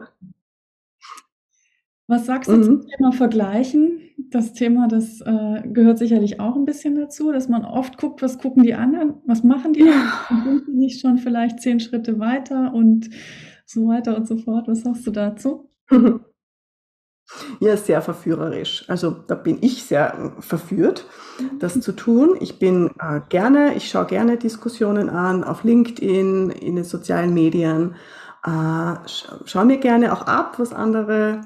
Was 2.10 2.26
sagst 2.26 2.50
du 2.50 2.56
mhm. 2.56 2.62
zum 2.64 2.86
Thema 2.88 3.12
Vergleichen? 3.12 4.00
Das 4.30 4.52
Thema, 4.52 4.88
das 4.88 5.20
äh, 5.20 5.62
gehört 5.68 5.98
sicherlich 5.98 6.40
auch 6.40 6.56
ein 6.56 6.64
bisschen 6.64 6.96
dazu, 6.96 7.30
dass 7.30 7.48
man 7.48 7.64
oft 7.64 7.98
guckt, 7.98 8.20
was 8.20 8.38
gucken 8.38 8.64
die 8.64 8.74
anderen, 8.74 9.14
was 9.26 9.44
machen 9.44 9.74
die 9.74 9.82
anderen, 9.82 10.44
sind 10.44 10.66
die 10.66 10.72
nicht 10.72 11.00
schon 11.00 11.18
vielleicht 11.18 11.60
zehn 11.60 11.78
Schritte 11.78 12.18
weiter 12.18 12.74
und 12.74 13.10
so 13.64 13.86
weiter 13.86 14.16
und 14.16 14.26
so 14.26 14.38
fort. 14.38 14.66
Was 14.66 14.82
sagst 14.82 15.06
du 15.06 15.12
dazu? 15.12 15.70
Ja, 17.60 17.76
sehr 17.76 18.02
verführerisch. 18.02 18.84
Also 18.88 19.12
da 19.12 19.36
bin 19.36 19.58
ich 19.60 19.84
sehr 19.84 20.34
äh, 20.36 20.42
verführt, 20.42 21.06
das 21.60 21.80
zu 21.80 21.92
tun. 21.92 22.30
Ich 22.40 22.58
bin 22.58 22.90
äh, 22.98 23.20
gerne, 23.28 23.76
ich 23.76 23.88
schaue 23.88 24.06
gerne 24.06 24.36
Diskussionen 24.36 25.08
an 25.08 25.44
auf 25.44 25.62
LinkedIn, 25.62 26.50
in 26.50 26.74
den 26.74 26.84
sozialen 26.84 27.32
Medien, 27.32 27.94
äh, 28.44 28.94
schaue 29.44 29.64
mir 29.64 29.78
gerne 29.78 30.12
auch 30.12 30.22
ab, 30.22 30.58
was 30.58 30.72
andere 30.72 31.42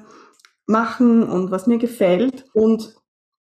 machen 0.67 1.23
und 1.23 1.51
was 1.51 1.67
mir 1.67 1.77
gefällt. 1.77 2.45
Und 2.53 2.95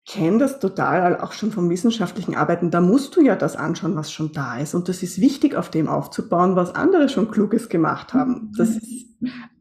kenne 0.06 0.38
das 0.38 0.58
total 0.58 1.20
auch 1.20 1.32
schon 1.32 1.52
vom 1.52 1.70
wissenschaftlichen 1.70 2.34
Arbeiten. 2.34 2.70
Da 2.70 2.80
musst 2.80 3.14
du 3.16 3.22
ja 3.22 3.36
das 3.36 3.56
anschauen, 3.56 3.94
was 3.96 4.12
schon 4.12 4.32
da 4.32 4.58
ist. 4.58 4.74
Und 4.74 4.88
das 4.88 5.02
ist 5.02 5.20
wichtig, 5.20 5.54
auf 5.54 5.70
dem 5.70 5.88
aufzubauen, 5.88 6.56
was 6.56 6.74
andere 6.74 7.08
schon 7.08 7.30
Kluges 7.30 7.68
gemacht 7.68 8.12
haben. 8.12 8.52
Das 8.56 8.70
ist 8.70 9.06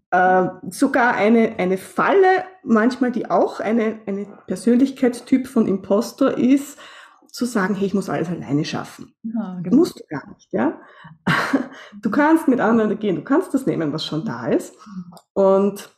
äh, 0.09 0.47
sogar 0.69 1.13
eine, 1.13 1.59
eine 1.59 1.77
Falle, 1.77 2.43
manchmal, 2.63 3.11
die 3.11 3.29
auch 3.29 3.59
eine, 3.59 3.99
eine 4.07 4.25
Persönlichkeitstyp 4.47 5.47
von 5.47 5.67
Impostor 5.67 6.31
ist, 6.31 6.79
zu 7.27 7.45
sagen, 7.45 7.75
hey, 7.75 7.85
ich 7.85 7.93
muss 7.93 8.09
alles 8.09 8.27
alleine 8.27 8.65
schaffen. 8.65 9.13
Ja, 9.23 9.59
genau. 9.61 9.77
Musst 9.77 9.99
du 9.99 10.03
gar 10.09 10.27
nicht, 10.33 10.51
ja. 10.51 10.79
Du 12.01 12.09
kannst 12.09 12.47
mit 12.47 12.59
anderen 12.59 12.99
gehen, 12.99 13.15
du 13.15 13.23
kannst 13.23 13.53
das 13.53 13.65
nehmen, 13.65 13.93
was 13.93 14.05
schon 14.05 14.25
da 14.25 14.47
ist. 14.47 14.75
Und, 15.33 15.89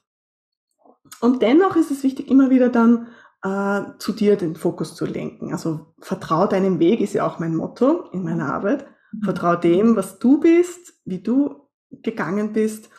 und 1.23 1.41
dennoch 1.41 1.77
ist 1.77 1.89
es 1.89 2.03
wichtig, 2.03 2.29
immer 2.29 2.49
wieder 2.49 2.67
dann 2.67 3.07
äh, 3.43 3.97
zu 3.97 4.11
dir 4.11 4.35
den 4.35 4.57
Fokus 4.57 4.93
zu 4.93 5.05
lenken. 5.05 5.53
Also 5.53 5.93
vertrau 6.01 6.47
deinem 6.47 6.79
Weg 6.79 6.99
ist 6.99 7.13
ja 7.13 7.25
auch 7.25 7.39
mein 7.39 7.55
Motto 7.55 8.09
in 8.11 8.23
meiner 8.23 8.53
Arbeit. 8.53 8.85
Mhm. 9.13 9.23
Vertrau 9.23 9.55
dem, 9.55 9.95
was 9.95 10.19
du 10.19 10.41
bist, 10.41 10.95
wie 11.05 11.23
du 11.23 11.69
gegangen 11.91 12.51
bist. 12.51 12.89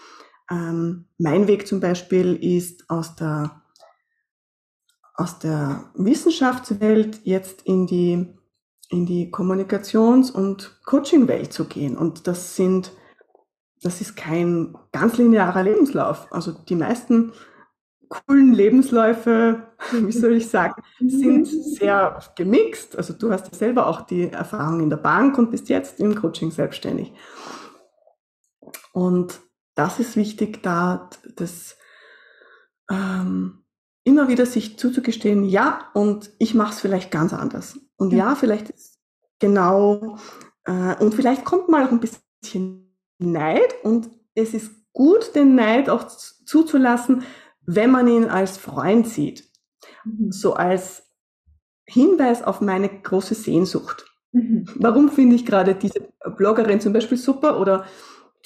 Ähm, 0.51 1.05
mein 1.19 1.49
Weg 1.49 1.67
zum 1.67 1.81
Beispiel 1.81 2.35
ist 2.37 2.89
aus 2.89 3.15
der, 3.15 3.61
aus 5.13 5.39
der 5.39 5.85
Wissenschaftswelt 5.95 7.21
jetzt 7.25 7.61
in 7.67 7.87
die, 7.87 8.27
in 8.89 9.05
die 9.05 9.31
Kommunikations- 9.31 10.31
und 10.31 10.81
Coaching-Welt 10.87 11.53
zu 11.53 11.67
gehen. 11.67 11.99
Und 11.99 12.27
das 12.27 12.57
sind, 12.57 12.91
das 13.83 14.01
ist 14.01 14.17
kein 14.17 14.75
ganz 14.93 15.19
linearer 15.19 15.63
Lebenslauf. 15.63 16.33
Also 16.33 16.53
die 16.53 16.77
meisten 16.77 17.35
coolen 18.27 18.53
Lebensläufe, 18.53 19.62
wie 19.92 20.12
soll 20.12 20.35
ich 20.35 20.48
sagen, 20.48 20.83
sind 21.00 21.46
sehr 21.46 22.18
gemixt. 22.37 22.96
Also 22.96 23.12
du 23.12 23.31
hast 23.31 23.50
ja 23.53 23.59
selber 23.59 23.87
auch 23.87 24.03
die 24.03 24.31
Erfahrung 24.31 24.81
in 24.81 24.90
der 24.90 24.96
Bank 24.96 25.38
und 25.38 25.50
bist 25.50 25.68
jetzt 25.68 26.00
im 26.00 26.14
Coaching 26.14 26.50
selbstständig. 26.50 27.12
Und 28.92 29.40
das 29.74 29.98
ist 29.98 30.16
wichtig, 30.16 30.62
da 30.62 31.11
das 31.37 31.77
ähm, 32.90 33.64
immer 34.05 34.29
wieder 34.29 34.46
sich 34.46 34.79
zuzugestehen, 34.79 35.44
ja, 35.44 35.90
und 35.94 36.31
ich 36.38 36.55
mache 36.55 36.74
es 36.74 36.81
vielleicht 36.81 37.11
ganz 37.11 37.33
anders. 37.33 37.79
Und 37.96 38.12
ja, 38.12 38.31
ja 38.31 38.35
vielleicht 38.35 38.70
ist 38.70 38.98
genau, 39.40 40.18
äh, 40.64 40.94
und 41.03 41.14
vielleicht 41.14 41.44
kommt 41.44 41.68
mal 41.68 41.87
auch 41.87 41.90
ein 41.90 42.00
bisschen 42.00 42.96
Neid 43.18 43.74
und 43.83 44.11
es 44.35 44.55
ist 44.55 44.70
gut, 44.92 45.35
den 45.35 45.55
Neid 45.55 45.88
auch 45.88 46.07
zuzulassen, 46.07 47.24
wenn 47.66 47.90
man 47.90 48.09
ihn 48.09 48.24
als 48.24 48.59
Freund 48.59 49.07
sieht, 49.09 49.44
mhm. 50.05 50.31
so 50.31 50.55
als 50.55 51.03
Hinweis 51.87 52.42
auf 52.42 52.61
meine 52.61 52.88
große 52.88 53.35
Sehnsucht. 53.35 54.07
Mhm. 54.33 54.66
Warum 54.77 55.11
finde 55.11 55.37
ich 55.37 55.46
gerade 55.46 55.74
diese 55.74 56.09
Bloggerin 56.37 56.81
zum 56.81 56.92
Beispiel 56.92 57.18
super 57.18 57.61
oder 57.61 57.85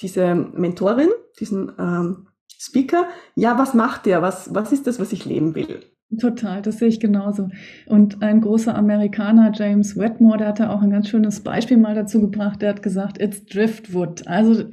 diese 0.01 0.35
Mentorin, 0.35 1.09
diesen 1.39 1.71
ähm, 1.79 2.27
Speaker? 2.57 3.07
Ja, 3.35 3.57
was 3.57 3.73
macht 3.73 4.05
der? 4.05 4.21
Was, 4.21 4.53
was 4.53 4.71
ist 4.71 4.87
das, 4.87 4.99
was 4.99 5.13
ich 5.13 5.25
leben 5.25 5.55
will? 5.55 5.81
Total, 6.19 6.61
das 6.63 6.79
sehe 6.79 6.87
ich 6.87 6.99
genauso. 6.99 7.49
Und 7.85 8.23
ein 8.23 8.41
großer 8.41 8.75
Amerikaner, 8.75 9.51
James 9.53 9.95
Wetmore, 9.95 10.39
der 10.39 10.47
hatte 10.47 10.69
auch 10.71 10.81
ein 10.81 10.89
ganz 10.89 11.07
schönes 11.07 11.41
Beispiel 11.41 11.77
mal 11.77 11.93
dazu 11.93 12.19
gebracht. 12.19 12.63
Der 12.63 12.69
hat 12.69 12.81
gesagt, 12.81 13.21
it's 13.21 13.45
driftwood. 13.45 14.27
Also 14.27 14.65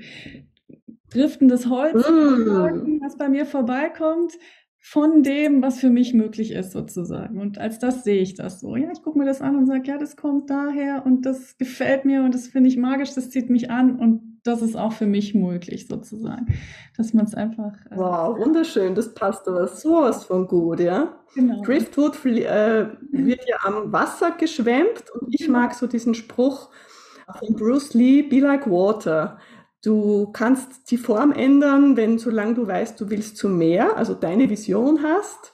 driftendes 1.10 1.68
Holz, 1.68 2.08
mm. 2.08 3.00
was 3.00 3.16
bei 3.16 3.28
mir 3.28 3.46
vorbeikommt, 3.46 4.32
von 4.88 5.24
dem, 5.24 5.62
was 5.62 5.80
für 5.80 5.90
mich 5.90 6.14
möglich 6.14 6.52
ist, 6.52 6.70
sozusagen. 6.70 7.40
Und 7.40 7.58
als 7.58 7.80
das 7.80 8.04
sehe 8.04 8.22
ich 8.22 8.34
das 8.34 8.60
so. 8.60 8.76
Ja, 8.76 8.88
ich 8.92 9.02
gucke 9.02 9.18
mir 9.18 9.24
das 9.24 9.42
an 9.42 9.56
und 9.56 9.66
sage, 9.66 9.82
ja, 9.88 9.98
das 9.98 10.16
kommt 10.16 10.48
daher 10.48 11.04
und 11.04 11.26
das 11.26 11.58
gefällt 11.58 12.04
mir 12.04 12.22
und 12.22 12.32
das 12.32 12.46
finde 12.46 12.68
ich 12.68 12.76
magisch, 12.76 13.12
das 13.12 13.30
zieht 13.30 13.50
mich 13.50 13.68
an 13.68 13.98
und 13.98 14.36
das 14.44 14.62
ist 14.62 14.76
auch 14.76 14.92
für 14.92 15.06
mich 15.06 15.34
möglich, 15.34 15.88
sozusagen. 15.88 16.46
Dass 16.96 17.12
man 17.14 17.24
es 17.24 17.34
einfach. 17.34 17.74
Äh, 17.90 17.96
wow, 17.96 18.38
wunderschön, 18.38 18.94
das 18.94 19.12
passt 19.12 19.48
aber 19.48 19.66
sowas 19.66 20.24
von 20.24 20.46
gut, 20.46 20.78
ja. 20.78 21.18
Genau. 21.34 21.62
Driftwood 21.62 22.24
äh, 22.24 22.86
wird 23.10 23.44
ja 23.48 23.56
am 23.64 23.92
Wasser 23.92 24.36
geschwemmt 24.38 25.10
und 25.20 25.34
ich 25.34 25.46
genau. 25.46 25.58
mag 25.58 25.74
so 25.74 25.88
diesen 25.88 26.14
Spruch 26.14 26.70
von 27.40 27.56
Bruce 27.56 27.92
Lee, 27.94 28.22
be 28.22 28.38
like 28.38 28.70
water. 28.70 29.38
Du 29.86 30.26
kannst 30.32 30.90
die 30.90 30.96
Form 30.96 31.30
ändern, 31.30 31.96
wenn 31.96 32.18
solange 32.18 32.54
du 32.54 32.66
weißt, 32.66 33.00
du 33.00 33.08
willst 33.08 33.36
zu 33.36 33.48
mehr, 33.48 33.96
also 33.96 34.14
deine 34.14 34.50
Vision 34.50 35.04
hast, 35.04 35.52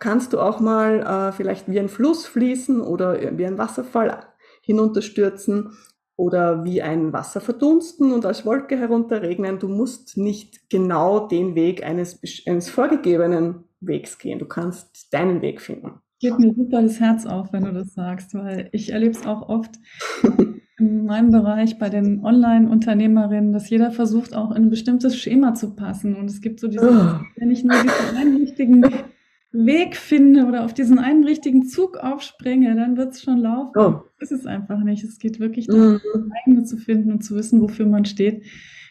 kannst 0.00 0.32
du 0.32 0.40
auch 0.40 0.58
mal 0.58 0.98
äh, 1.00 1.32
vielleicht 1.32 1.70
wie 1.70 1.78
ein 1.78 1.88
Fluss 1.88 2.26
fließen 2.26 2.80
oder 2.80 3.38
wie 3.38 3.46
ein 3.46 3.56
Wasserfall 3.56 4.26
hinunterstürzen 4.62 5.76
oder 6.16 6.64
wie 6.64 6.82
ein 6.82 7.12
Wasser 7.12 7.40
verdunsten 7.40 8.12
und 8.12 8.26
als 8.26 8.44
Wolke 8.44 8.76
herunterregnen. 8.76 9.60
Du 9.60 9.68
musst 9.68 10.16
nicht 10.16 10.68
genau 10.70 11.28
den 11.28 11.54
Weg 11.54 11.86
eines, 11.86 12.20
eines 12.48 12.68
vorgegebenen 12.68 13.62
Wegs 13.78 14.18
gehen. 14.18 14.40
Du 14.40 14.46
kannst 14.46 15.14
deinen 15.14 15.40
Weg 15.40 15.60
finden. 15.60 16.00
Geht 16.18 16.36
mir 16.40 16.52
super 16.52 16.82
das 16.82 16.98
Herz 16.98 17.26
auf, 17.26 17.52
wenn 17.52 17.62
du 17.62 17.72
das 17.72 17.94
sagst, 17.94 18.34
weil 18.34 18.70
ich 18.72 18.90
erlebe 18.90 19.12
es 19.12 19.24
auch 19.24 19.48
oft, 19.48 19.76
in 20.78 21.04
meinem 21.04 21.32
Bereich 21.32 21.78
bei 21.78 21.88
den 21.88 22.24
Online-Unternehmerinnen, 22.24 23.52
dass 23.52 23.68
jeder 23.68 23.90
versucht, 23.90 24.34
auch 24.34 24.52
in 24.52 24.64
ein 24.64 24.70
bestimmtes 24.70 25.16
Schema 25.16 25.54
zu 25.54 25.74
passen. 25.74 26.14
Und 26.14 26.30
es 26.30 26.40
gibt 26.40 26.60
so 26.60 26.68
diese, 26.68 26.88
oh. 26.88 27.24
wenn 27.36 27.50
ich 27.50 27.64
nur 27.64 27.76
diesen 27.82 28.16
einen 28.16 28.36
richtigen 28.36 28.84
Weg 29.50 29.96
finde 29.96 30.46
oder 30.46 30.64
auf 30.64 30.74
diesen 30.74 30.98
einen 30.98 31.24
richtigen 31.24 31.66
Zug 31.66 31.96
aufspringe, 31.96 32.76
dann 32.76 32.96
wird 32.96 33.14
es 33.14 33.22
schon 33.22 33.38
laufen. 33.38 33.72
Oh. 33.76 34.02
Das 34.20 34.30
ist 34.30 34.40
es 34.40 34.46
einfach 34.46 34.82
nicht. 34.84 35.02
Es 35.02 35.18
geht 35.18 35.40
wirklich 35.40 35.66
darum, 35.66 35.94
mhm. 35.94 36.00
das 36.12 36.22
eigene 36.44 36.64
zu 36.64 36.76
finden 36.76 37.10
und 37.12 37.24
zu 37.24 37.34
wissen, 37.34 37.60
wofür 37.60 37.86
man 37.86 38.04
steht. 38.04 38.44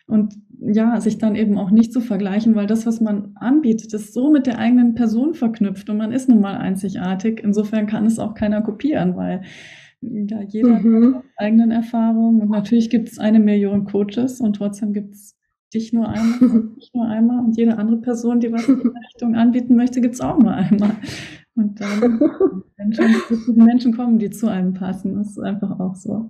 Und 0.08 0.36
ja, 0.60 1.00
sich 1.00 1.18
dann 1.18 1.36
eben 1.36 1.58
auch 1.58 1.70
nicht 1.70 1.94
zu 1.94 2.02
vergleichen, 2.02 2.56
weil 2.56 2.68
das, 2.68 2.86
was 2.86 3.00
man 3.00 3.34
anbietet, 3.36 3.94
ist 3.94 4.14
so 4.14 4.32
mit 4.32 4.48
der 4.48 4.58
eigenen 4.58 4.96
Person 4.96 5.36
verknüpft 5.36 5.90
und 5.90 5.98
man 5.98 6.12
ist 6.12 6.28
nun 6.28 6.42
mal 6.42 6.56
einzigartig. 6.56 7.42
Insofern 7.44 7.88
kann 7.88 8.06
es 8.06 8.18
auch 8.18 8.34
keiner 8.34 8.62
kopieren, 8.62 9.16
weil 9.16 9.42
ja, 10.02 10.42
jeder 10.42 10.80
mhm. 10.80 11.16
hat 11.16 11.24
eigenen 11.38 11.72
Erfahrungen. 11.72 12.42
Und 12.42 12.50
natürlich 12.50 12.90
gibt 12.90 13.10
es 13.10 13.20
eine 13.20 13.40
Million 13.40 13.86
Coaches 13.86 14.42
und 14.42 14.56
trotzdem 14.56 14.94
gibt 14.94 15.16
es 15.16 15.36
dich 15.74 15.94
nur 15.94 16.08
einmal, 16.08 16.72
nicht 16.76 16.94
nur 16.96 17.08
einmal. 17.08 17.44
Und 17.44 17.58
jede 17.58 17.78
andere 17.78 17.98
Person, 17.98 18.40
die 18.40 18.52
was 18.52 18.68
in 18.68 18.80
die 18.80 18.88
Richtung 19.14 19.36
anbieten 19.36 19.76
möchte, 19.76 20.02
gibt 20.02 20.16
es 20.16 20.22
auch 20.22 20.40
nur 20.40 20.54
einmal. 20.54 20.96
Und 21.56 21.82
dann 21.82 22.20
Menschen, 22.78 23.16
die 23.48 23.62
Menschen 23.62 23.96
kommen, 23.96 24.20
die 24.20 24.30
zu 24.30 24.48
einem 24.48 24.74
passen. 24.74 25.16
Das 25.16 25.30
ist 25.30 25.40
einfach 25.40 25.80
auch 25.80 25.96
so. 25.96 26.30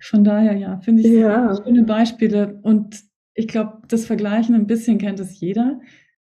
Von 0.00 0.24
daher, 0.24 0.56
ja, 0.56 0.78
finde 0.78 1.02
ich 1.02 1.08
ja. 1.08 1.56
schöne 1.56 1.84
Beispiele. 1.84 2.60
Und 2.62 3.02
ich 3.34 3.48
glaube, 3.48 3.78
das 3.88 4.06
Vergleichen 4.06 4.54
ein 4.54 4.66
bisschen 4.66 4.98
kennt 4.98 5.20
es 5.20 5.40
jeder. 5.40 5.80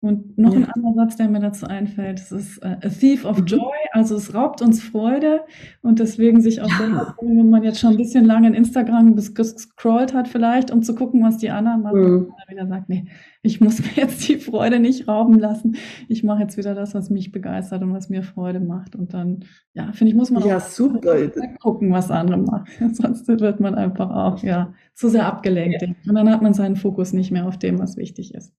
Und 0.05 0.37
noch 0.37 0.53
ja. 0.53 0.59
ein 0.59 0.65
anderer 0.65 0.95
Satz, 0.95 1.17
der 1.17 1.29
mir 1.29 1.39
dazu 1.39 1.65
einfällt, 1.65 2.19
das 2.19 2.33
ist 2.33 2.59
uh, 2.59 2.71
a 2.71 2.89
thief 2.89 3.25
of 3.25 3.39
mhm. 3.39 3.47
joy, 3.47 3.77
also 3.93 4.17
es 4.17 4.35
raubt 4.35 4.61
uns 4.61 4.83
Freude 4.83 5.43
und 5.81 6.01
deswegen 6.01 6.41
sich 6.41 6.61
auch, 6.61 6.69
ja. 6.69 7.15
wenn 7.21 7.51
man 7.51 7.63
jetzt 7.63 7.79
schon 7.79 7.91
ein 7.91 7.99
bisschen 7.99 8.25
lange 8.25 8.49
in 8.49 8.55
Instagram 8.55 9.15
gescrollt 9.15 10.13
hat 10.13 10.27
vielleicht, 10.27 10.73
um 10.73 10.83
zu 10.83 10.97
gucken, 10.97 11.23
was 11.23 11.39
die 11.39 11.51
anderen 11.51 11.83
machen, 11.83 12.01
mhm. 12.01 12.33
dann 12.37 12.57
wieder 12.57 12.67
sagt, 12.67 12.89
nee, 12.89 13.05
ich 13.43 13.61
muss 13.61 13.79
mir 13.79 13.93
jetzt 13.95 14.27
die 14.29 14.39
Freude 14.39 14.81
nicht 14.81 15.07
rauben 15.07 15.39
lassen, 15.39 15.77
ich 16.09 16.25
mache 16.25 16.43
jetzt 16.43 16.57
wieder 16.57 16.75
das, 16.75 16.95
was 16.95 17.09
mich 17.09 17.31
begeistert 17.31 17.85
und 17.85 17.93
was 17.93 18.09
mir 18.09 18.25
Freude 18.25 18.59
macht 18.59 18.97
und 18.97 19.15
dann, 19.15 19.45
ja, 19.73 19.93
finde 19.93 20.11
ich, 20.11 20.17
muss 20.17 20.33
man 20.33 20.45
ja, 20.45 20.57
auch 20.57 20.61
super. 20.63 21.31
gucken, 21.61 21.93
was 21.93 22.11
andere 22.11 22.39
machen, 22.39 22.93
sonst 22.93 23.29
wird 23.29 23.61
man 23.61 23.77
einfach 23.77 24.11
auch, 24.11 24.43
ja, 24.43 24.75
zu 24.95 25.09
sehr 25.09 25.27
abgelenkt 25.27 25.81
ja. 25.81 25.89
und 26.09 26.17
dann 26.17 26.29
hat 26.29 26.43
man 26.43 26.55
seinen 26.55 26.75
Fokus 26.75 27.13
nicht 27.13 27.31
mehr 27.31 27.47
auf 27.47 27.57
dem, 27.57 27.79
was 27.79 27.97
wichtig 27.97 28.35
ist. 28.35 28.53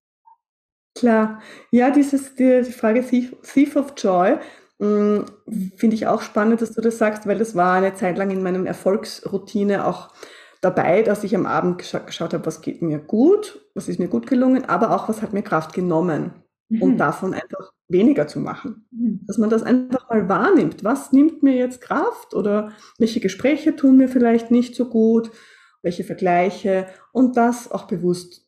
Klar, 1.04 1.42
ja, 1.70 1.92
dieses, 1.92 2.34
die, 2.36 2.62
die 2.66 2.72
Frage 2.72 3.04
Thief, 3.04 3.76
of 3.76 3.94
Joy 3.98 4.38
hm, 4.80 5.26
finde 5.76 5.98
ich 5.98 6.08
auch 6.08 6.22
spannend, 6.22 6.62
dass 6.62 6.72
du 6.72 6.80
das 6.80 6.98
sagst, 6.98 7.28
weil 7.28 7.38
das 7.38 7.58
war 7.58 7.74
eine 7.74 7.94
Zeit 7.94 8.18
lang 8.18 8.32
in 8.32 8.42
meinem 8.42 8.66
Erfolgsroutine 8.66 9.86
auch 9.86 10.14
dabei, 10.62 11.02
dass 11.02 11.26
ich 11.26 11.36
am 11.36 11.46
Abend 11.46 11.80
gescha 11.80 12.00
geschaut 12.00 12.34
habe, 12.34 12.46
was 12.46 12.62
geht 12.62 12.82
mir 12.82 13.00
gut, 13.00 13.68
was 13.76 13.90
ist 13.90 14.00
mir 14.00 14.08
gut 14.08 14.28
gelungen, 14.28 14.64
aber 14.64 14.96
auch 14.96 15.10
was 15.10 15.22
hat 15.22 15.34
mir 15.34 15.42
Kraft 15.42 15.74
genommen 15.74 16.32
mhm. 16.70 16.82
und 16.82 16.98
davon 17.00 17.34
einfach 17.34 17.74
weniger 17.90 18.28
zu 18.28 18.40
machen. 18.40 18.88
Mhm. 18.92 19.26
Dass 19.28 19.38
man 19.38 19.50
das 19.50 19.64
einfach 19.64 20.10
mal 20.10 20.30
wahrnimmt. 20.30 20.86
Was 20.86 21.12
nimmt 21.12 21.44
mir 21.44 21.56
jetzt 21.56 21.82
Kraft 21.82 22.34
oder 22.34 22.72
welche 22.98 23.20
Gespräche 23.20 23.76
tun 23.76 23.98
mir 23.98 24.08
vielleicht 24.08 24.52
nicht 24.52 24.74
so 24.74 24.86
gut, 24.86 25.32
welche 25.82 26.06
Vergleiche 26.06 26.88
und 27.12 27.36
das 27.36 27.70
auch 27.70 27.88
bewusst 27.88 28.44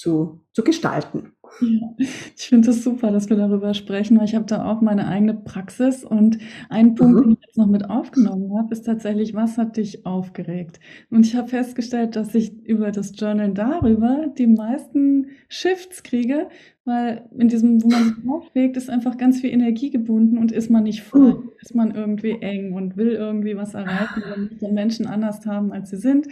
zu, 0.00 0.46
zu 0.52 0.64
gestalten. 0.64 1.32
Ja, 1.60 1.94
ich 1.98 2.48
finde 2.48 2.70
es 2.70 2.76
das 2.76 2.84
super, 2.84 3.10
dass 3.10 3.28
wir 3.28 3.36
darüber 3.36 3.74
sprechen, 3.74 4.18
weil 4.18 4.24
ich 4.24 4.34
habe 4.34 4.46
da 4.46 4.64
auch 4.64 4.80
meine 4.80 5.06
eigene 5.08 5.34
Praxis 5.34 6.04
und 6.04 6.38
ein 6.68 6.94
Punkt, 6.94 7.16
mhm. 7.18 7.22
den 7.22 7.32
ich 7.32 7.46
jetzt 7.46 7.58
noch 7.58 7.66
mit 7.66 7.88
aufgenommen 7.88 8.56
habe, 8.56 8.72
ist 8.72 8.86
tatsächlich, 8.86 9.34
was 9.34 9.58
hat 9.58 9.76
dich 9.76 10.06
aufgeregt? 10.06 10.80
Und 11.10 11.26
ich 11.26 11.36
habe 11.36 11.48
festgestellt, 11.48 12.16
dass 12.16 12.34
ich 12.34 12.64
über 12.64 12.90
das 12.90 13.12
Journal 13.18 13.52
darüber 13.52 14.32
die 14.38 14.46
meisten 14.46 15.26
Shifts 15.48 16.02
kriege, 16.02 16.48
weil 16.84 17.28
in 17.38 17.48
diesem, 17.48 17.82
wo 17.82 17.88
man 17.88 18.04
sich 18.04 18.28
aufregt, 18.28 18.76
ist 18.76 18.90
einfach 18.90 19.16
ganz 19.16 19.40
viel 19.40 19.50
Energie 19.50 19.90
gebunden 19.90 20.38
und 20.38 20.50
ist 20.50 20.70
man 20.70 20.84
nicht 20.84 21.02
frei, 21.02 21.18
mhm. 21.18 21.50
ist 21.60 21.74
man 21.74 21.94
irgendwie 21.94 22.40
eng 22.40 22.72
und 22.72 22.96
will 22.96 23.12
irgendwie 23.12 23.56
was 23.56 23.74
erreichen 23.74 24.22
oder 24.26 24.38
möchte 24.38 24.72
Menschen 24.72 25.06
anders 25.06 25.46
haben, 25.46 25.72
als 25.72 25.90
sie 25.90 25.98
sind. 25.98 26.26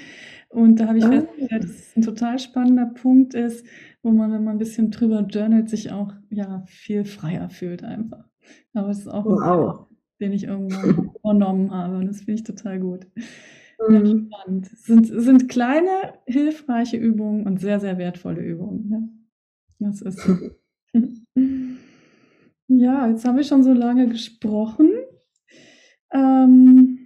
Und 0.49 0.81
da 0.81 0.89
habe 0.89 0.99
ich 0.99 1.05
ah. 1.05 1.11
festgestellt, 1.11 1.65
dass 1.65 1.71
es 1.71 1.97
ein 1.97 2.03
total 2.03 2.39
spannender 2.39 2.87
Punkt 2.87 3.35
ist, 3.35 3.67
wo 4.03 4.11
man, 4.11 4.33
wenn 4.33 4.45
man 4.45 4.57
ein 4.57 4.59
bisschen 4.59 4.91
drüber 4.91 5.21
journalt, 5.29 5.69
sich 5.69 5.93
auch 5.93 6.13
ja 6.31 6.65
viel 6.67 7.05
freier 7.05 7.51
fühlt 7.51 7.85
einfach. 7.85 8.25
Aber 8.73 8.89
es 8.89 9.01
ist 9.01 9.09
auch 9.09 9.27
wow. 9.27 9.81
ein 9.81 9.89
den 10.21 10.33
ich 10.33 10.45
irgendwann 10.45 11.11
vornommen 11.23 11.71
habe 11.75 11.99
und 11.99 12.07
das 12.07 12.19
finde 12.19 12.35
ich 12.35 12.43
total 12.45 12.81
gut. 12.81 13.07
Ja, 13.89 14.01
mhm. 14.01 14.31
spannend. 14.33 14.73
Es 14.73 14.85
sind, 14.85 15.07
sind 15.07 15.49
kleine, 15.49 16.15
hilfreiche 16.27 16.97
Übungen 16.97 17.47
und 17.47 17.61
sehr, 17.61 17.79
sehr 17.79 17.97
wertvolle 17.99 18.43
Übungen. 18.43 18.91
Ja. 19.79 19.89
Das 19.89 20.03
ist 20.03 20.19
so. 20.19 20.37
ja, 22.69 23.09
jetzt 23.09 23.25
haben 23.25 23.37
wir 23.37 23.45
schon 23.45 23.63
so 23.63 23.73
lange 23.73 24.09
gesprochen. 24.09 24.91
Ähm, 26.13 26.98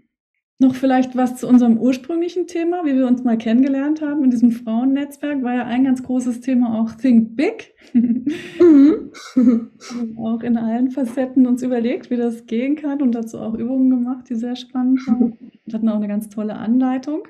noch 0.62 0.74
vielleicht 0.74 1.16
was 1.16 1.36
zu 1.36 1.46
unserem 1.46 1.76
ursprünglichen 1.76 2.46
Thema, 2.46 2.84
wie 2.84 2.94
wir 2.96 3.06
uns 3.06 3.22
mal 3.22 3.36
kennengelernt 3.36 4.00
haben 4.00 4.24
in 4.24 4.30
diesem 4.30 4.50
Frauennetzwerk, 4.50 5.42
war 5.42 5.54
ja 5.54 5.64
ein 5.66 5.84
ganz 5.84 6.02
großes 6.02 6.40
Thema 6.40 6.80
auch 6.80 6.92
Think 6.92 7.36
Big. 7.36 7.74
Mhm. 7.92 9.10
auch 10.18 10.42
in 10.42 10.56
allen 10.56 10.90
Facetten 10.90 11.46
uns 11.46 11.62
überlegt, 11.62 12.10
wie 12.10 12.16
das 12.16 12.46
gehen 12.46 12.76
kann 12.76 13.02
und 13.02 13.14
dazu 13.14 13.38
auch 13.38 13.54
Übungen 13.54 13.90
gemacht, 13.90 14.30
die 14.30 14.34
sehr 14.34 14.56
spannend 14.56 15.06
waren. 15.06 15.36
Wir 15.66 15.74
hatten 15.74 15.88
auch 15.88 15.96
eine 15.96 16.08
ganz 16.08 16.30
tolle 16.30 16.56
Anleitung 16.56 17.28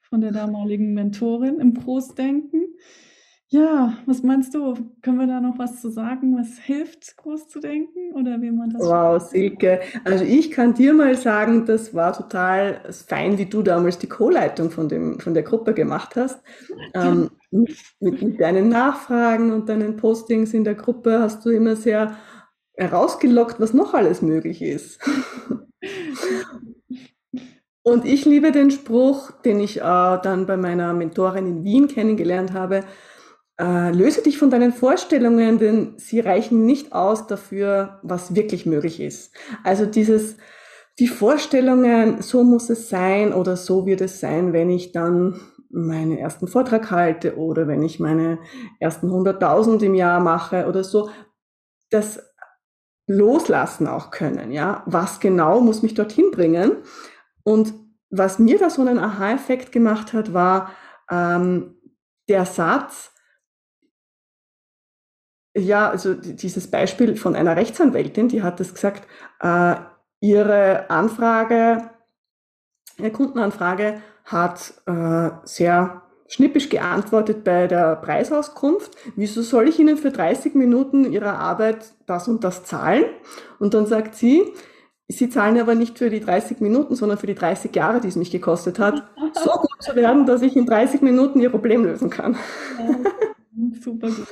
von 0.00 0.20
der 0.20 0.30
damaligen 0.30 0.94
Mentorin 0.94 1.58
im 1.58 1.74
Großdenken. 1.74 2.62
Ja, 3.48 3.98
was 4.06 4.22
meinst 4.22 4.54
du? 4.54 4.74
Können 5.02 5.18
wir 5.18 5.26
da 5.26 5.40
noch 5.40 5.58
was 5.58 5.80
zu 5.80 5.90
sagen? 5.90 6.36
Was 6.36 6.58
hilft, 6.58 7.16
groß 7.18 7.48
zu 7.48 7.60
denken 7.60 8.12
oder 8.14 8.40
wie 8.40 8.50
man 8.50 8.70
das? 8.70 8.82
Wow, 8.82 9.20
Silke. 9.20 9.80
Also 10.04 10.24
ich 10.24 10.50
kann 10.50 10.74
dir 10.74 10.94
mal 10.94 11.14
sagen, 11.14 11.66
das 11.66 11.94
war 11.94 12.14
total 12.14 12.80
fein, 12.90 13.38
wie 13.38 13.46
du 13.46 13.62
damals 13.62 13.98
die 13.98 14.08
Co-Leitung 14.08 14.70
von, 14.70 14.88
von 15.20 15.34
der 15.34 15.42
Gruppe 15.42 15.74
gemacht 15.74 16.16
hast. 16.16 16.42
Ähm, 16.94 17.30
mit, 17.50 17.76
mit 18.00 18.40
deinen 18.40 18.70
Nachfragen 18.70 19.52
und 19.52 19.68
deinen 19.68 19.96
Postings 19.96 20.54
in 20.54 20.64
der 20.64 20.74
Gruppe 20.74 21.20
hast 21.20 21.44
du 21.44 21.50
immer 21.50 21.76
sehr 21.76 22.16
herausgelockt, 22.76 23.60
was 23.60 23.72
noch 23.72 23.94
alles 23.94 24.22
möglich 24.22 24.62
ist. 24.62 24.98
Und 27.86 28.06
ich 28.06 28.24
liebe 28.24 28.50
den 28.50 28.70
Spruch, 28.70 29.30
den 29.42 29.60
ich 29.60 29.76
äh, 29.76 29.82
dann 29.82 30.46
bei 30.46 30.56
meiner 30.56 30.94
Mentorin 30.94 31.46
in 31.46 31.64
Wien 31.64 31.86
kennengelernt 31.86 32.54
habe 32.54 32.82
äh, 33.60 33.90
löse 33.92 34.22
dich 34.22 34.38
von 34.38 34.50
deinen 34.50 34.72
Vorstellungen, 34.72 35.58
denn 35.58 35.94
sie 35.96 36.20
reichen 36.20 36.66
nicht 36.66 36.92
aus 36.92 37.26
dafür, 37.26 38.00
was 38.02 38.34
wirklich 38.34 38.66
möglich 38.66 39.00
ist. 39.00 39.34
Also 39.62 39.86
dieses, 39.86 40.36
die 40.98 41.08
Vorstellungen, 41.08 42.22
so 42.22 42.44
muss 42.44 42.70
es 42.70 42.88
sein 42.88 43.32
oder 43.32 43.56
so 43.56 43.86
wird 43.86 44.00
es 44.00 44.20
sein, 44.20 44.52
wenn 44.52 44.70
ich 44.70 44.92
dann 44.92 45.40
meinen 45.70 46.16
ersten 46.16 46.46
Vortrag 46.46 46.90
halte 46.90 47.36
oder 47.36 47.66
wenn 47.66 47.82
ich 47.82 47.98
meine 47.98 48.38
ersten 48.78 49.10
100.000 49.10 49.82
im 49.82 49.94
Jahr 49.94 50.20
mache 50.20 50.66
oder 50.66 50.84
so, 50.84 51.10
das 51.90 52.20
loslassen 53.06 53.86
auch 53.86 54.10
können, 54.10 54.50
ja. 54.50 54.82
Was 54.86 55.20
genau 55.20 55.60
muss 55.60 55.82
mich 55.82 55.94
dorthin 55.94 56.30
bringen? 56.30 56.78
Und 57.42 57.74
was 58.10 58.38
mir 58.38 58.58
da 58.58 58.70
so 58.70 58.82
einen 58.82 58.98
Aha-Effekt 58.98 59.72
gemacht 59.72 60.12
hat, 60.12 60.32
war 60.32 60.70
ähm, 61.10 61.76
der 62.28 62.46
Satz, 62.46 63.13
ja, 65.56 65.88
also 65.88 66.14
dieses 66.14 66.70
Beispiel 66.70 67.16
von 67.16 67.36
einer 67.36 67.56
Rechtsanwältin, 67.56 68.28
die 68.28 68.42
hat 68.42 68.60
das 68.60 68.74
gesagt, 68.74 69.06
äh, 69.40 69.76
ihre 70.20 70.90
Anfrage, 70.90 71.90
ihre 72.98 73.10
Kundenanfrage 73.10 74.00
hat 74.24 74.74
äh, 74.86 75.30
sehr 75.44 76.02
schnippisch 76.26 76.70
geantwortet 76.70 77.44
bei 77.44 77.66
der 77.66 77.96
Preisauskunft. 77.96 78.96
Wieso 79.14 79.42
soll 79.42 79.68
ich 79.68 79.78
Ihnen 79.78 79.96
für 79.96 80.10
30 80.10 80.54
Minuten 80.54 81.12
Ihrer 81.12 81.38
Arbeit 81.38 81.84
das 82.06 82.26
und 82.26 82.42
das 82.42 82.64
zahlen? 82.64 83.04
Und 83.58 83.74
dann 83.74 83.86
sagt 83.86 84.14
sie, 84.14 84.42
Sie 85.06 85.28
zahlen 85.28 85.60
aber 85.60 85.74
nicht 85.74 85.98
für 85.98 86.08
die 86.08 86.20
30 86.20 86.60
Minuten, 86.60 86.94
sondern 86.94 87.18
für 87.18 87.26
die 87.26 87.34
30 87.34 87.76
Jahre, 87.76 88.00
die 88.00 88.08
es 88.08 88.16
mich 88.16 88.30
gekostet 88.30 88.78
hat, 88.78 89.06
so 89.34 89.50
gut 89.50 89.82
zu 89.82 89.94
werden, 89.94 90.24
dass 90.24 90.40
ich 90.40 90.56
in 90.56 90.64
30 90.64 91.02
Minuten 91.02 91.40
Ihr 91.40 91.50
Problem 91.50 91.84
lösen 91.84 92.08
kann. 92.08 92.36
Ja, 92.78 92.96
super 93.82 94.08
gut. 94.08 94.28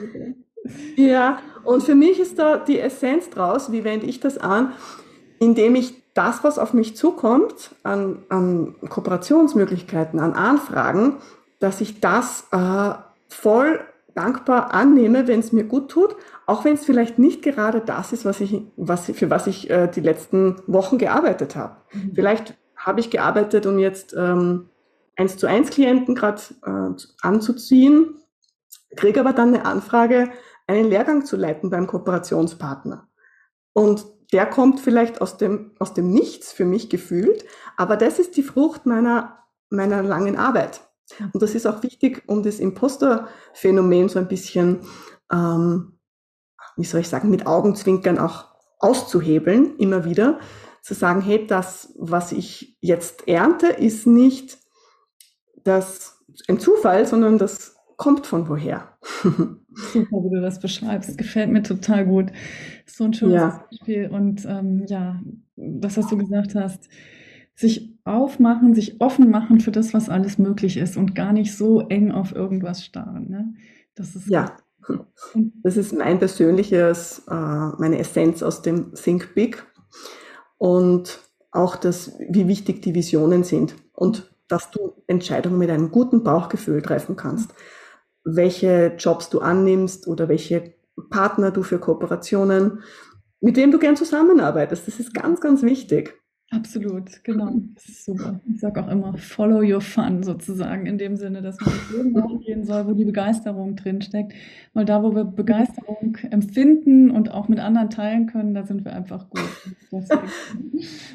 Ja, 0.97 1.39
und 1.65 1.83
für 1.83 1.95
mich 1.95 2.19
ist 2.21 2.39
da 2.39 2.59
die 2.59 2.79
Essenz 2.79 3.31
draus, 3.31 3.73
wie 3.73 3.85
wende 3.85 4.07
ich 4.07 4.21
das 4.21 4.39
an, 4.39 4.73
indem 5.39 5.75
ich 5.75 6.03
das, 6.15 6.45
was 6.45 6.59
auf 6.59 6.73
mich 6.73 6.97
zukommt, 6.97 7.75
an, 7.83 8.23
an 8.29 8.75
Kooperationsmöglichkeiten, 8.89 10.21
an 10.21 10.35
Anfragen, 10.35 11.17
dass 11.59 11.81
ich 11.81 12.01
das 12.01 12.47
äh, 12.53 12.95
voll 13.29 13.81
dankbar 14.15 14.75
annehme, 14.75 15.27
wenn 15.27 15.41
es 15.41 15.53
mir 15.53 15.65
gut 15.65 15.91
tut, 15.91 16.15
auch 16.47 16.65
wenn 16.65 16.75
es 16.75 16.85
vielleicht 16.85 17.19
nicht 17.19 17.43
gerade 17.43 17.81
das 17.81 18.13
ist, 18.13 18.25
was 18.25 18.41
ich, 18.41 18.63
was, 18.77 19.07
für 19.07 19.31
was 19.31 19.47
ich 19.47 19.71
äh, 19.71 19.89
die 19.89 20.01
letzten 20.01 20.57
Wochen 20.67 20.99
gearbeitet 20.99 21.57
habe. 21.57 21.77
Mhm. 21.93 22.13
Vielleicht 22.15 22.55
habe 22.77 23.01
ich 23.01 23.11
gearbeitet, 23.11 23.65
um 23.65 23.79
jetzt 23.79 24.15
ähm, 24.17 24.69
eins 25.17 25.37
zu 25.37 25.47
eins 25.47 25.71
Klienten 25.71 26.15
gerade 26.15 26.43
äh, 26.67 27.03
anzuziehen, 27.23 28.17
kriege 28.97 29.21
aber 29.21 29.33
dann 29.33 29.55
eine 29.55 29.65
Anfrage, 29.65 30.31
einen 30.67 30.89
Lehrgang 30.89 31.25
zu 31.25 31.37
leiten 31.37 31.71
beim 31.71 31.87
Kooperationspartner. 31.87 33.09
Und 33.73 34.05
der 34.33 34.47
kommt 34.47 34.81
vielleicht 34.81 35.21
aus 35.21 35.37
dem, 35.37 35.73
aus 35.79 35.95
dem 35.95 36.11
Nichts 36.11 36.53
für 36.53 36.65
mich 36.65 36.89
gefühlt, 36.89 37.45
aber 37.77 37.97
das 37.97 38.19
ist 38.19 38.37
die 38.37 38.43
Frucht 38.43 38.87
meiner, 38.87 39.39
meiner 39.71 40.03
langen 40.03 40.37
Arbeit. 40.37 40.81
Und 41.33 41.43
das 41.43 41.55
ist 41.55 41.67
auch 41.67 41.83
wichtig, 41.83 42.23
um 42.27 42.43
das 42.43 42.59
Imposter-Phänomen 42.59 44.09
so 44.09 44.19
ein 44.19 44.29
bisschen, 44.29 44.81
ähm, 45.31 45.99
wie 46.77 46.85
soll 46.85 47.01
ich 47.01 47.09
sagen, 47.09 47.31
mit 47.31 47.47
Augenzwinkern 47.47 48.19
auch 48.19 48.47
auszuhebeln, 48.79 49.77
immer 49.77 50.05
wieder, 50.05 50.41
zu 50.81 50.95
sagen, 50.95 51.21
hey, 51.21 51.47
das, 51.47 51.95
was 51.99 52.33
ich 52.33 52.77
jetzt 52.81 53.29
ernte, 53.29 53.69
ist 53.69 54.07
nicht 54.07 54.59
das 55.63 56.19
ein 56.49 56.59
Zufall, 56.59 57.07
sondern 57.07 57.39
das 57.39 57.77
kommt 57.97 58.27
von 58.27 58.49
woher. 58.49 58.99
Super, 59.75 60.25
wie 60.25 60.35
du 60.35 60.41
das 60.41 60.61
beschreibst. 60.61 61.17
Gefällt 61.19 61.51
mir 61.51 61.63
total 61.63 62.07
gut. 62.07 62.33
So 62.87 63.05
ein 63.05 63.15
schönes 63.15 63.35
ja. 63.35 63.65
Beispiel. 63.71 64.09
Und 64.09 64.45
ähm, 64.47 64.85
ja, 64.87 65.21
das, 65.57 65.97
was 65.97 66.09
du 66.09 66.17
gesagt 66.17 66.55
hast, 66.55 66.89
sich 67.55 67.93
aufmachen, 68.05 68.75
sich 68.75 69.01
offen 69.01 69.31
machen 69.31 69.61
für 69.61 69.71
das, 69.71 69.95
was 69.95 70.09
alles 70.09 70.39
möglich 70.39 70.77
ist 70.77 70.97
und 70.97 71.15
gar 71.15 71.33
nicht 71.33 71.57
so 71.57 71.81
eng 71.81 72.11
auf 72.11 72.35
irgendwas 72.35 72.85
starren. 72.85 73.29
Ne? 73.29 73.55
Das 73.95 74.17
ist 74.17 74.29
ja. 74.29 74.57
Das 75.63 75.77
ist 75.77 75.97
mein 75.97 76.19
persönliches, 76.19 77.23
äh, 77.31 77.35
meine 77.35 77.99
Essenz 77.99 78.43
aus 78.43 78.63
dem 78.63 78.93
Think 78.95 79.33
Big 79.37 79.65
und 80.59 81.21
auch 81.53 81.77
das, 81.77 82.19
wie 82.29 82.49
wichtig 82.49 82.83
die 82.83 82.95
Visionen 82.95 83.45
sind 83.45 83.77
und 83.93 84.35
dass 84.49 84.73
du 84.73 84.95
Entscheidungen 85.07 85.59
mit 85.59 85.71
einem 85.71 85.93
guten 85.93 86.25
Bauchgefühl 86.25 86.83
treffen 86.83 87.15
kannst 87.15 87.55
welche 88.25 88.95
Jobs 88.99 89.31
du 89.31 89.41
annimmst 89.41 90.07
oder 90.07 90.29
welche 90.29 90.75
Partner 91.11 91.51
du 91.51 91.63
für 91.63 91.79
Kooperationen, 91.79 92.81
mit 93.41 93.57
wem 93.57 93.71
du 93.71 93.79
gern 93.79 93.97
zusammenarbeitest. 93.97 94.87
Das 94.87 95.01
ist 95.01 95.15
ganz, 95.15 95.41
ganz 95.41 95.63
wichtig. 95.63 96.15
Absolut, 96.53 97.25
genau. 97.25 97.51
Das 97.75 97.89
ist 97.89 98.05
super. 98.05 98.39
Ich 98.53 98.61
sage 98.61 98.85
auch 98.85 98.89
immer, 98.89 99.17
follow 99.17 99.63
your 99.63 99.81
fun 99.81 100.23
sozusagen, 100.23 100.85
in 100.85 100.99
dem 100.99 101.17
Sinne, 101.17 101.41
dass 101.41 101.59
man 101.59 101.73
irgendwo 101.91 102.39
gehen 102.45 102.67
soll, 102.67 102.87
wo 102.87 102.93
die 102.93 103.07
Begeisterung 103.07 103.75
drinsteckt. 103.75 104.35
Weil 104.75 104.85
da, 104.85 105.03
wo 105.03 105.15
wir 105.15 105.25
Begeisterung 105.25 106.19
empfinden 106.31 107.11
und 107.11 107.31
auch 107.31 107.49
mit 107.49 107.59
anderen 107.59 107.89
teilen 107.89 108.27
können, 108.27 108.53
da 108.53 108.67
sind 108.67 108.85
wir 108.85 108.93
einfach 108.93 109.31
gut. 109.31 109.41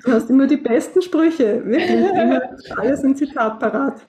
Du 0.04 0.12
hast 0.12 0.30
immer 0.30 0.48
die 0.48 0.58
besten 0.58 1.02
Sprüche, 1.02 1.66
wirklich. 1.66 2.72
Alles 2.78 3.04
ein 3.04 3.16
Zitat 3.16 3.60
parat. 3.60 4.08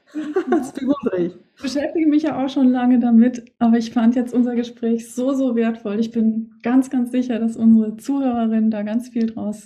Das 0.51 0.73
bewundere 0.73 1.19
ich. 1.19 1.39
Ich 1.59 1.63
beschäftige 1.65 2.07
mich 2.07 2.23
ja 2.23 2.41
auch 2.41 2.49
schon 2.49 2.69
lange 2.69 3.01
damit, 3.01 3.53
aber 3.59 3.79
ich 3.79 3.91
fand 3.91 4.15
jetzt 4.15 4.33
unser 4.33 4.55
Gespräch 4.55 5.13
so, 5.13 5.35
so 5.35 5.57
wertvoll. 5.57 5.99
Ich 5.99 6.13
bin 6.13 6.53
ganz, 6.63 6.89
ganz 6.89 7.11
sicher, 7.11 7.41
dass 7.41 7.57
unsere 7.57 7.97
Zuhörerinnen 7.97 8.71
da 8.71 8.85
ganz 8.85 9.09
viel 9.09 9.27
draus 9.27 9.65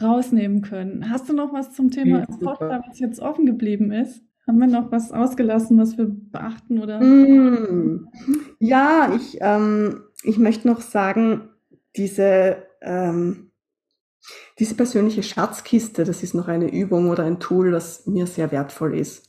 rausnehmen 0.00 0.62
können. 0.62 1.10
Hast 1.10 1.28
du 1.28 1.32
noch 1.32 1.52
was 1.52 1.72
zum 1.72 1.90
Thema 1.90 2.20
ja, 2.20 2.24
Imposter, 2.26 2.84
was 2.86 3.00
jetzt 3.00 3.18
offen 3.18 3.44
geblieben 3.44 3.90
ist? 3.90 4.22
Haben 4.46 4.60
wir 4.60 4.68
noch 4.68 4.92
was 4.92 5.10
ausgelassen, 5.10 5.76
was 5.78 5.98
wir 5.98 6.06
beachten 6.08 6.78
oder? 6.78 7.00
Mm. 7.00 8.08
Ja, 8.60 9.12
ich, 9.16 9.38
ähm, 9.40 10.04
ich 10.22 10.38
möchte 10.38 10.68
noch 10.68 10.80
sagen, 10.80 11.48
diese, 11.96 12.58
ähm, 12.82 13.50
diese 14.60 14.76
persönliche 14.76 15.24
Schatzkiste, 15.24 16.04
das 16.04 16.22
ist 16.22 16.34
noch 16.34 16.46
eine 16.46 16.72
Übung 16.72 17.10
oder 17.10 17.24
ein 17.24 17.40
Tool, 17.40 17.72
das 17.72 18.06
mir 18.06 18.28
sehr 18.28 18.52
wertvoll 18.52 18.96
ist. 18.96 19.28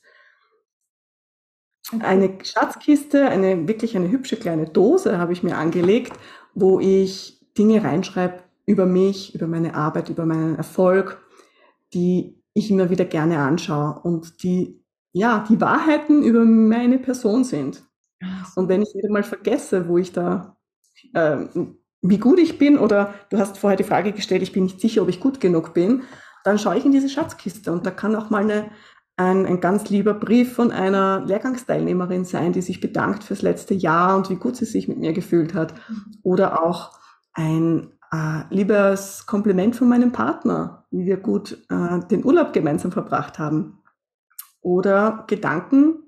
Eine 2.00 2.38
Schatzkiste, 2.44 3.30
eine 3.30 3.68
wirklich 3.68 3.96
eine 3.96 4.12
hübsche 4.12 4.36
kleine 4.36 4.68
Dose 4.68 5.18
habe 5.18 5.34
ich 5.34 5.44
mir 5.44 5.58
angelegt, 5.58 6.14
wo 6.54 6.80
ich 6.80 7.40
Dinge 7.58 7.84
reinschreibe 7.84 8.44
über 8.66 8.86
mich, 8.86 9.34
über 9.34 9.48
meine 9.48 9.74
Arbeit, 9.74 10.10
über 10.10 10.26
meinen 10.26 10.56
Erfolg, 10.56 11.24
die 11.94 12.44
ich 12.54 12.70
immer 12.70 12.90
wieder 12.90 13.06
gerne 13.06 13.40
anschaue 13.40 14.00
und 14.04 14.44
die 14.44 14.84
ja 15.14 15.46
die 15.50 15.62
Wahrheiten 15.62 16.24
über 16.24 16.44
meine 16.44 17.00
Person 17.00 17.44
sind. 17.44 17.84
Und 18.56 18.68
wenn 18.68 18.82
ich 18.82 18.94
wieder 18.94 19.10
mal 19.10 19.24
vergesse, 19.24 19.88
wo 19.88 19.98
ich 19.98 20.12
da, 20.12 20.58
äh, 21.14 21.38
wie 22.02 22.18
gut 22.18 22.40
ich 22.40 22.58
bin, 22.58 22.78
oder 22.78 23.14
du 23.30 23.38
hast 23.38 23.58
vorher 23.58 23.78
die 23.78 23.84
Frage 23.84 24.12
gestellt, 24.12 24.42
ich 24.42 24.52
bin 24.52 24.64
nicht 24.64 24.82
sicher, 24.82 25.02
ob 25.02 25.10
ich 25.10 25.20
gut 25.20 25.40
genug 25.40 25.74
bin, 25.74 26.04
dann 26.44 26.60
schaue 26.60 26.78
ich 26.78 26.86
in 26.86 26.92
diese 26.92 27.10
Schatzkiste 27.10 27.72
und 27.72 27.86
da 27.86 27.92
kann 27.92 28.16
auch 28.16 28.30
mal 28.30 28.44
eine, 28.44 28.70
ein, 29.18 29.48
ein 29.48 29.60
ganz 29.60 29.90
lieber 29.90 30.14
Brief 30.14 30.54
von 30.54 30.72
einer 30.72 31.26
Lehrgangsteilnehmerin 31.26 32.24
sein, 32.24 32.54
die 32.54 32.62
sich 32.62 32.80
bedankt 32.80 33.24
fürs 33.24 33.42
letzte 33.42 33.74
Jahr 33.74 34.16
und 34.16 34.30
wie 34.30 34.36
gut 34.36 34.56
sie 34.56 34.66
sich 34.66 34.88
mit 34.88 35.00
mir 35.00 35.12
gefühlt 35.12 35.56
hat. 35.56 35.74
Oder 36.22 36.64
auch 36.64 36.92
ein 37.34 37.92
äh, 38.12 38.44
liebes 38.52 39.26
Kompliment 39.26 39.76
von 39.76 39.90
meinem 39.90 40.12
Partner, 40.12 40.86
wie 40.92 41.06
wir 41.06 41.18
gut 41.18 41.66
äh, 41.70 42.00
den 42.12 42.24
Urlaub 42.24 42.54
gemeinsam 42.54 42.92
verbracht 42.92 43.40
haben. 43.40 43.80
Oder 44.62 45.26
Gedanken, 45.28 46.04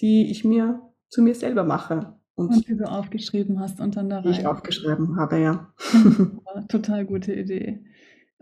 die 0.00 0.30
ich 0.30 0.44
mir 0.44 0.80
zu 1.08 1.22
mir 1.22 1.36
selber 1.36 1.62
mache. 1.62 2.14
Und, 2.34 2.50
und 2.50 2.68
die 2.68 2.76
du 2.76 2.84
aufgeschrieben 2.84 3.60
hast 3.60 3.80
und 3.80 3.96
dann 3.96 4.10
da 4.10 4.20
rein. 4.20 4.32
Ich 4.32 4.46
aufgeschrieben 4.46 5.16
habe, 5.16 5.38
ja. 5.38 5.72
Total 6.68 7.06
gute 7.06 7.32
Idee. 7.34 7.84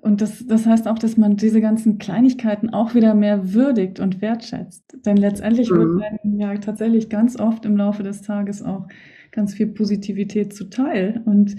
Und 0.06 0.20
das, 0.20 0.46
das 0.46 0.66
heißt 0.66 0.86
auch, 0.86 1.00
dass 1.00 1.16
man 1.16 1.36
diese 1.36 1.60
ganzen 1.60 1.98
Kleinigkeiten 1.98 2.70
auch 2.70 2.94
wieder 2.94 3.14
mehr 3.14 3.52
würdigt 3.52 3.98
und 3.98 4.22
wertschätzt. 4.22 4.96
Denn 5.04 5.16
letztendlich 5.16 5.68
mhm. 5.68 5.98
wird 5.98 6.04
einem 6.04 6.38
ja 6.38 6.56
tatsächlich 6.58 7.08
ganz 7.08 7.38
oft 7.40 7.64
im 7.64 7.76
Laufe 7.76 8.04
des 8.04 8.22
Tages 8.22 8.62
auch 8.62 8.86
ganz 9.32 9.54
viel 9.54 9.66
Positivität 9.66 10.54
zuteil. 10.54 11.22
Und 11.26 11.56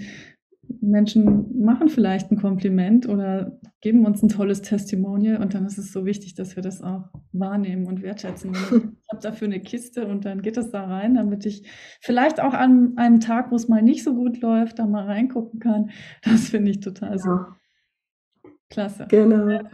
Menschen 0.80 1.62
machen 1.62 1.88
vielleicht 1.90 2.30
ein 2.30 2.38
Kompliment 2.38 3.06
oder 3.06 3.58
geben 3.82 4.06
uns 4.06 4.22
ein 4.22 4.30
tolles 4.30 4.62
Testimonial 4.62 5.42
und 5.42 5.54
dann 5.54 5.66
ist 5.66 5.78
es 5.78 5.92
so 5.92 6.04
wichtig, 6.06 6.34
dass 6.34 6.56
wir 6.56 6.62
das 6.62 6.82
auch 6.82 7.10
wahrnehmen 7.32 7.86
und 7.86 8.02
wertschätzen. 8.02 8.52
Ich 8.52 8.58
habe 9.10 9.22
dafür 9.22 9.46
eine 9.46 9.60
Kiste 9.60 10.06
und 10.06 10.24
dann 10.24 10.40
geht 10.40 10.56
es 10.56 10.70
da 10.70 10.84
rein, 10.84 11.14
damit 11.14 11.44
ich 11.44 11.68
vielleicht 12.00 12.40
auch 12.40 12.54
an 12.54 12.94
einem 12.96 13.20
Tag, 13.20 13.50
wo 13.50 13.56
es 13.56 13.68
mal 13.68 13.82
nicht 13.82 14.04
so 14.04 14.14
gut 14.14 14.40
läuft, 14.40 14.78
da 14.78 14.86
mal 14.86 15.04
reingucken 15.04 15.60
kann. 15.60 15.90
Das 16.22 16.48
finde 16.48 16.70
ich 16.70 16.80
total 16.80 17.12
ja. 17.12 17.18
so. 17.18 17.57
Klasse. 18.70 19.06
Genau. 19.08 19.60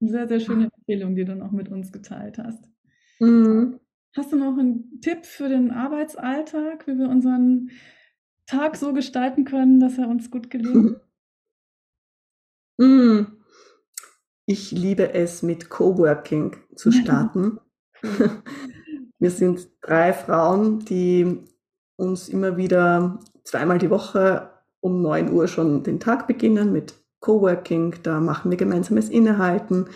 Sehr, 0.00 0.28
sehr 0.28 0.38
schöne 0.38 0.70
Empfehlung, 0.72 1.16
die 1.16 1.24
du 1.24 1.34
noch 1.34 1.50
mit 1.50 1.68
uns 1.70 1.90
geteilt 1.90 2.38
hast. 2.38 2.70
Mhm. 3.18 3.80
Hast 4.16 4.32
du 4.32 4.36
noch 4.36 4.56
einen 4.56 5.00
Tipp 5.00 5.26
für 5.26 5.48
den 5.48 5.72
Arbeitsalltag, 5.72 6.86
wie 6.86 6.96
wir 6.98 7.08
unseren 7.08 7.70
Tag 8.46 8.76
so 8.76 8.92
gestalten 8.92 9.44
können, 9.44 9.80
dass 9.80 9.98
er 9.98 10.08
uns 10.08 10.30
gut 10.30 10.50
gelingt? 10.50 11.00
Mm. 12.80 13.22
Ich 14.46 14.70
liebe 14.70 15.12
es, 15.12 15.42
mit 15.42 15.68
Coworking 15.68 16.54
zu 16.76 16.92
starten. 16.92 17.58
Wir 19.18 19.32
sind 19.32 19.68
drei 19.80 20.12
Frauen, 20.12 20.84
die 20.84 21.42
uns 21.96 22.28
immer 22.28 22.56
wieder 22.56 23.18
zweimal 23.42 23.78
die 23.78 23.90
Woche 23.90 24.50
um 24.78 25.02
9 25.02 25.32
Uhr 25.32 25.48
schon 25.48 25.82
den 25.82 25.98
Tag 25.98 26.28
beginnen 26.28 26.72
mit 26.72 26.94
Coworking. 27.20 27.96
Da 28.02 28.20
machen 28.20 28.50
wir 28.50 28.58
gemeinsames 28.58 29.08
Innehalten. 29.08 29.88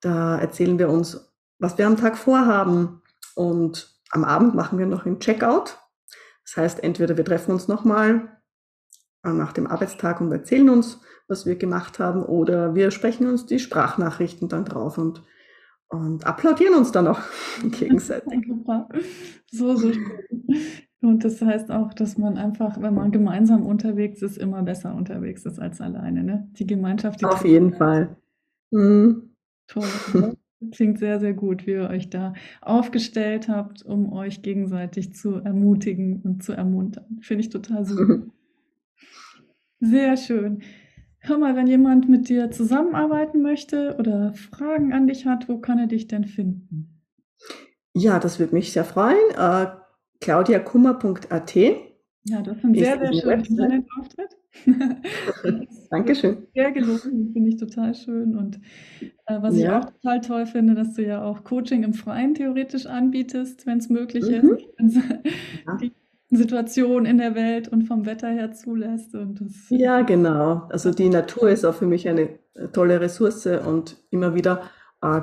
Da 0.00 0.38
erzählen 0.38 0.78
wir 0.78 0.88
uns, 0.88 1.32
was 1.58 1.78
wir 1.78 1.86
am 1.86 1.96
Tag 1.96 2.16
vorhaben. 2.16 3.02
Und 3.34 3.98
am 4.10 4.24
Abend 4.24 4.54
machen 4.54 4.78
wir 4.78 4.86
noch 4.86 5.06
ein 5.06 5.20
Checkout. 5.20 5.78
Das 6.44 6.56
heißt, 6.56 6.82
entweder 6.82 7.16
wir 7.16 7.24
treffen 7.24 7.52
uns 7.52 7.68
nochmal 7.68 8.40
äh, 9.24 9.30
nach 9.30 9.52
dem 9.52 9.66
Arbeitstag 9.66 10.20
und 10.20 10.32
erzählen 10.32 10.70
uns, 10.70 11.00
was 11.28 11.44
wir 11.44 11.56
gemacht 11.56 11.98
haben, 11.98 12.22
oder 12.22 12.74
wir 12.74 12.90
sprechen 12.90 13.26
uns 13.26 13.44
die 13.44 13.58
Sprachnachrichten 13.58 14.48
dann 14.48 14.64
drauf 14.64 14.96
und, 14.96 15.22
und 15.88 16.26
applaudieren 16.26 16.74
uns 16.74 16.90
dann 16.90 17.06
auch 17.06 17.20
gegenseitig. 17.62 18.46
so, 19.50 19.76
so. 19.76 19.92
Und 21.00 21.24
das 21.24 21.40
heißt 21.40 21.70
auch, 21.70 21.94
dass 21.94 22.18
man 22.18 22.36
einfach, 22.36 22.80
wenn 22.80 22.94
man 22.94 23.12
gemeinsam 23.12 23.64
unterwegs 23.64 24.20
ist, 24.20 24.36
immer 24.36 24.62
besser 24.62 24.94
unterwegs 24.94 25.46
ist 25.46 25.60
als 25.60 25.80
alleine. 25.80 26.24
Ne? 26.24 26.48
Die 26.58 26.66
Gemeinschaft. 26.66 27.20
Die 27.20 27.24
Auf 27.24 27.44
jeden 27.44 27.72
Fall. 27.72 28.16
Mhm. 28.70 29.30
Toll. 29.68 30.36
Klingt 30.72 30.98
sehr, 30.98 31.20
sehr 31.20 31.34
gut, 31.34 31.68
wie 31.68 31.72
ihr 31.72 31.88
euch 31.88 32.10
da 32.10 32.32
aufgestellt 32.60 33.48
habt, 33.48 33.84
um 33.84 34.12
euch 34.12 34.42
gegenseitig 34.42 35.14
zu 35.14 35.36
ermutigen 35.36 36.20
und 36.22 36.42
zu 36.42 36.52
ermuntern. 36.52 37.18
Finde 37.20 37.42
ich 37.42 37.50
total 37.50 37.84
super. 37.84 38.22
Sehr 39.80 40.16
schön. 40.16 40.62
Hör 41.20 41.38
mal, 41.38 41.54
wenn 41.54 41.68
jemand 41.68 42.08
mit 42.08 42.28
dir 42.28 42.50
zusammenarbeiten 42.50 43.42
möchte 43.42 43.94
oder 44.00 44.32
Fragen 44.34 44.92
an 44.92 45.06
dich 45.06 45.24
hat, 45.24 45.48
wo 45.48 45.58
kann 45.58 45.78
er 45.78 45.86
dich 45.86 46.08
denn 46.08 46.24
finden? 46.24 47.04
Ja, 47.94 48.18
das 48.18 48.40
würde 48.40 48.56
mich 48.56 48.72
sehr 48.72 48.84
freuen. 48.84 49.16
Äh, 49.36 49.66
claudiakummer.at. 50.20 51.56
Ja, 52.24 52.42
das 52.42 52.58
ist 52.58 52.64
ein 52.64 52.74
sehr, 52.74 52.98
sehr 52.98 53.12
schöner 53.12 53.44
Internetauftritt. 53.44 54.36
Dankeschön. 55.90 56.46
Sehr 56.54 56.72
gelungen, 56.72 57.30
finde 57.32 57.48
ich 57.48 57.56
total 57.56 57.94
schön. 57.94 58.36
Und 58.36 58.60
äh, 59.26 59.40
was 59.40 59.56
ja. 59.56 59.78
ich 59.78 59.86
auch 59.86 59.90
total 59.90 60.20
toll 60.20 60.46
finde, 60.46 60.74
dass 60.74 60.94
du 60.94 61.04
ja 61.04 61.22
auch 61.22 61.44
Coaching 61.44 61.84
im 61.84 61.94
Freien 61.94 62.34
theoretisch 62.34 62.86
anbietest, 62.86 63.66
wenn 63.66 63.78
es 63.78 63.88
möglich 63.88 64.24
mhm. 64.28 64.58
ist. 64.78 64.96
Ja. 65.66 65.76
Die 65.80 65.92
Situation 66.30 67.06
in 67.06 67.18
der 67.18 67.34
Welt 67.34 67.68
und 67.68 67.84
vom 67.84 68.04
Wetter 68.04 68.28
her 68.28 68.52
zulässt. 68.52 69.14
Und 69.14 69.40
das 69.40 69.52
ja, 69.70 70.02
genau. 70.02 70.66
Also 70.70 70.90
die 70.90 71.08
Natur 71.08 71.50
ist 71.50 71.64
auch 71.64 71.74
für 71.74 71.86
mich 71.86 72.08
eine 72.08 72.38
äh, 72.54 72.68
tolle 72.72 73.00
Ressource 73.00 73.46
und 73.46 73.96
immer 74.10 74.34
wieder 74.34 74.62
äh, 75.02 75.20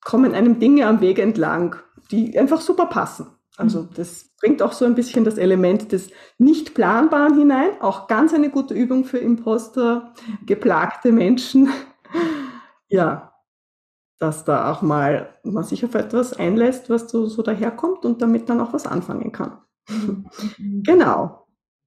kommen 0.00 0.34
einem 0.34 0.58
Dinge 0.58 0.86
am 0.86 1.00
Weg 1.00 1.18
entlang, 1.18 1.76
die 2.10 2.38
einfach 2.38 2.60
super 2.60 2.86
passen. 2.86 3.26
Also 3.56 3.82
mhm. 3.82 3.88
das 3.94 4.30
bringt 4.40 4.62
auch 4.62 4.72
so 4.72 4.84
ein 4.84 4.94
bisschen 4.94 5.24
das 5.24 5.38
Element 5.38 5.92
des 5.92 6.10
Nicht-Planbaren 6.38 7.38
hinein. 7.38 7.70
Auch 7.80 8.08
ganz 8.08 8.32
eine 8.32 8.50
gute 8.50 8.74
Übung 8.74 9.04
für 9.04 9.18
Imposter, 9.18 10.14
geplagte 10.46 11.12
Menschen. 11.12 11.68
ja, 12.88 13.32
dass 14.18 14.44
da 14.44 14.72
auch 14.72 14.82
mal 14.82 15.28
man 15.42 15.64
sich 15.64 15.84
auf 15.84 15.94
etwas 15.94 16.32
einlässt, 16.32 16.88
was 16.88 17.10
so, 17.10 17.26
so 17.26 17.42
daherkommt 17.42 18.04
und 18.04 18.22
damit 18.22 18.48
dann 18.48 18.60
auch 18.60 18.72
was 18.72 18.86
anfangen 18.86 19.32
kann. 19.32 19.58
Mhm. 19.88 20.82
genau. 20.86 21.38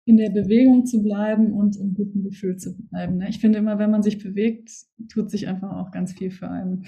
In 0.08 0.18
der 0.18 0.30
Bewegung 0.30 0.86
zu 0.86 1.02
bleiben 1.02 1.52
und 1.52 1.78
im 1.78 1.96
guten 1.96 2.22
Gefühl 2.22 2.58
zu 2.58 2.78
bleiben. 2.78 3.18
Ne? 3.18 3.30
Ich 3.30 3.40
finde 3.40 3.58
immer, 3.58 3.80
wenn 3.80 3.90
man 3.90 4.04
sich 4.04 4.22
bewegt, 4.22 4.70
tut 5.12 5.32
sich 5.32 5.48
einfach 5.48 5.72
auch 5.72 5.90
ganz 5.90 6.14
viel 6.14 6.30
für 6.30 6.48
einen. 6.48 6.86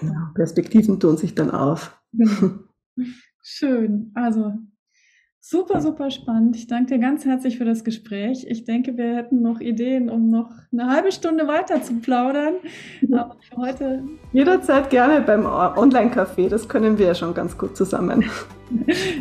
genau. 0.00 0.26
Perspektiven 0.34 1.00
tun 1.00 1.16
sich 1.16 1.34
dann 1.34 1.50
auf. 1.50 1.98
Genau. 2.12 2.58
Schön. 3.42 4.12
Also 4.14 4.54
super, 5.40 5.80
super 5.80 6.10
spannend. 6.10 6.56
Ich 6.56 6.66
danke 6.66 6.94
dir 6.94 7.00
ganz 7.00 7.24
herzlich 7.24 7.58
für 7.58 7.64
das 7.64 7.84
Gespräch. 7.84 8.46
Ich 8.48 8.64
denke, 8.64 8.96
wir 8.96 9.16
hätten 9.16 9.40
noch 9.40 9.60
Ideen, 9.60 10.10
um 10.10 10.28
noch 10.30 10.50
eine 10.72 10.86
halbe 10.86 11.10
Stunde 11.10 11.48
weiter 11.48 11.82
zu 11.82 11.94
plaudern. 11.94 12.54
Aber 13.12 13.36
für 13.40 13.56
heute. 13.56 14.04
Jederzeit 14.32 14.90
gerne 14.90 15.22
beim 15.22 15.46
Online-Café. 15.46 16.48
Das 16.48 16.68
können 16.68 16.98
wir 16.98 17.06
ja 17.06 17.14
schon 17.14 17.34
ganz 17.34 17.56
gut 17.56 17.76
zusammen. 17.76 18.24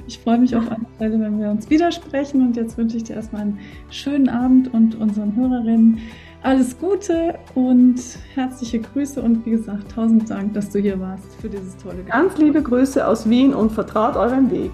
Ich 0.05 0.19
freue 0.19 0.37
mich 0.37 0.55
auf 0.55 0.69
alle 0.69 0.85
Fälle, 0.99 1.19
wenn 1.19 1.39
wir 1.39 1.49
uns 1.49 1.69
widersprechen. 1.69 2.41
Und 2.41 2.55
jetzt 2.55 2.77
wünsche 2.77 2.97
ich 2.97 3.05
dir 3.05 3.15
erstmal 3.15 3.41
einen 3.43 3.59
schönen 3.89 4.29
Abend 4.29 4.71
und 4.73 4.95
unseren 4.95 5.35
Hörerinnen 5.35 5.99
alles 6.41 6.77
Gute 6.77 7.37
und 7.55 7.99
herzliche 8.33 8.79
Grüße 8.79 9.21
und 9.21 9.45
wie 9.45 9.51
gesagt, 9.51 9.91
tausend 9.91 10.29
Dank, 10.29 10.53
dass 10.53 10.69
du 10.69 10.79
hier 10.79 10.99
warst 10.99 11.35
für 11.41 11.49
dieses 11.49 11.75
tolle 11.77 11.97
Gespräch. 11.97 12.13
Ganz 12.13 12.37
liebe 12.37 12.61
Grüße 12.61 13.05
aus 13.05 13.29
Wien 13.29 13.53
und 13.53 13.71
vertraut 13.71 14.15
eurem 14.15 14.49
Weg. 14.49 14.71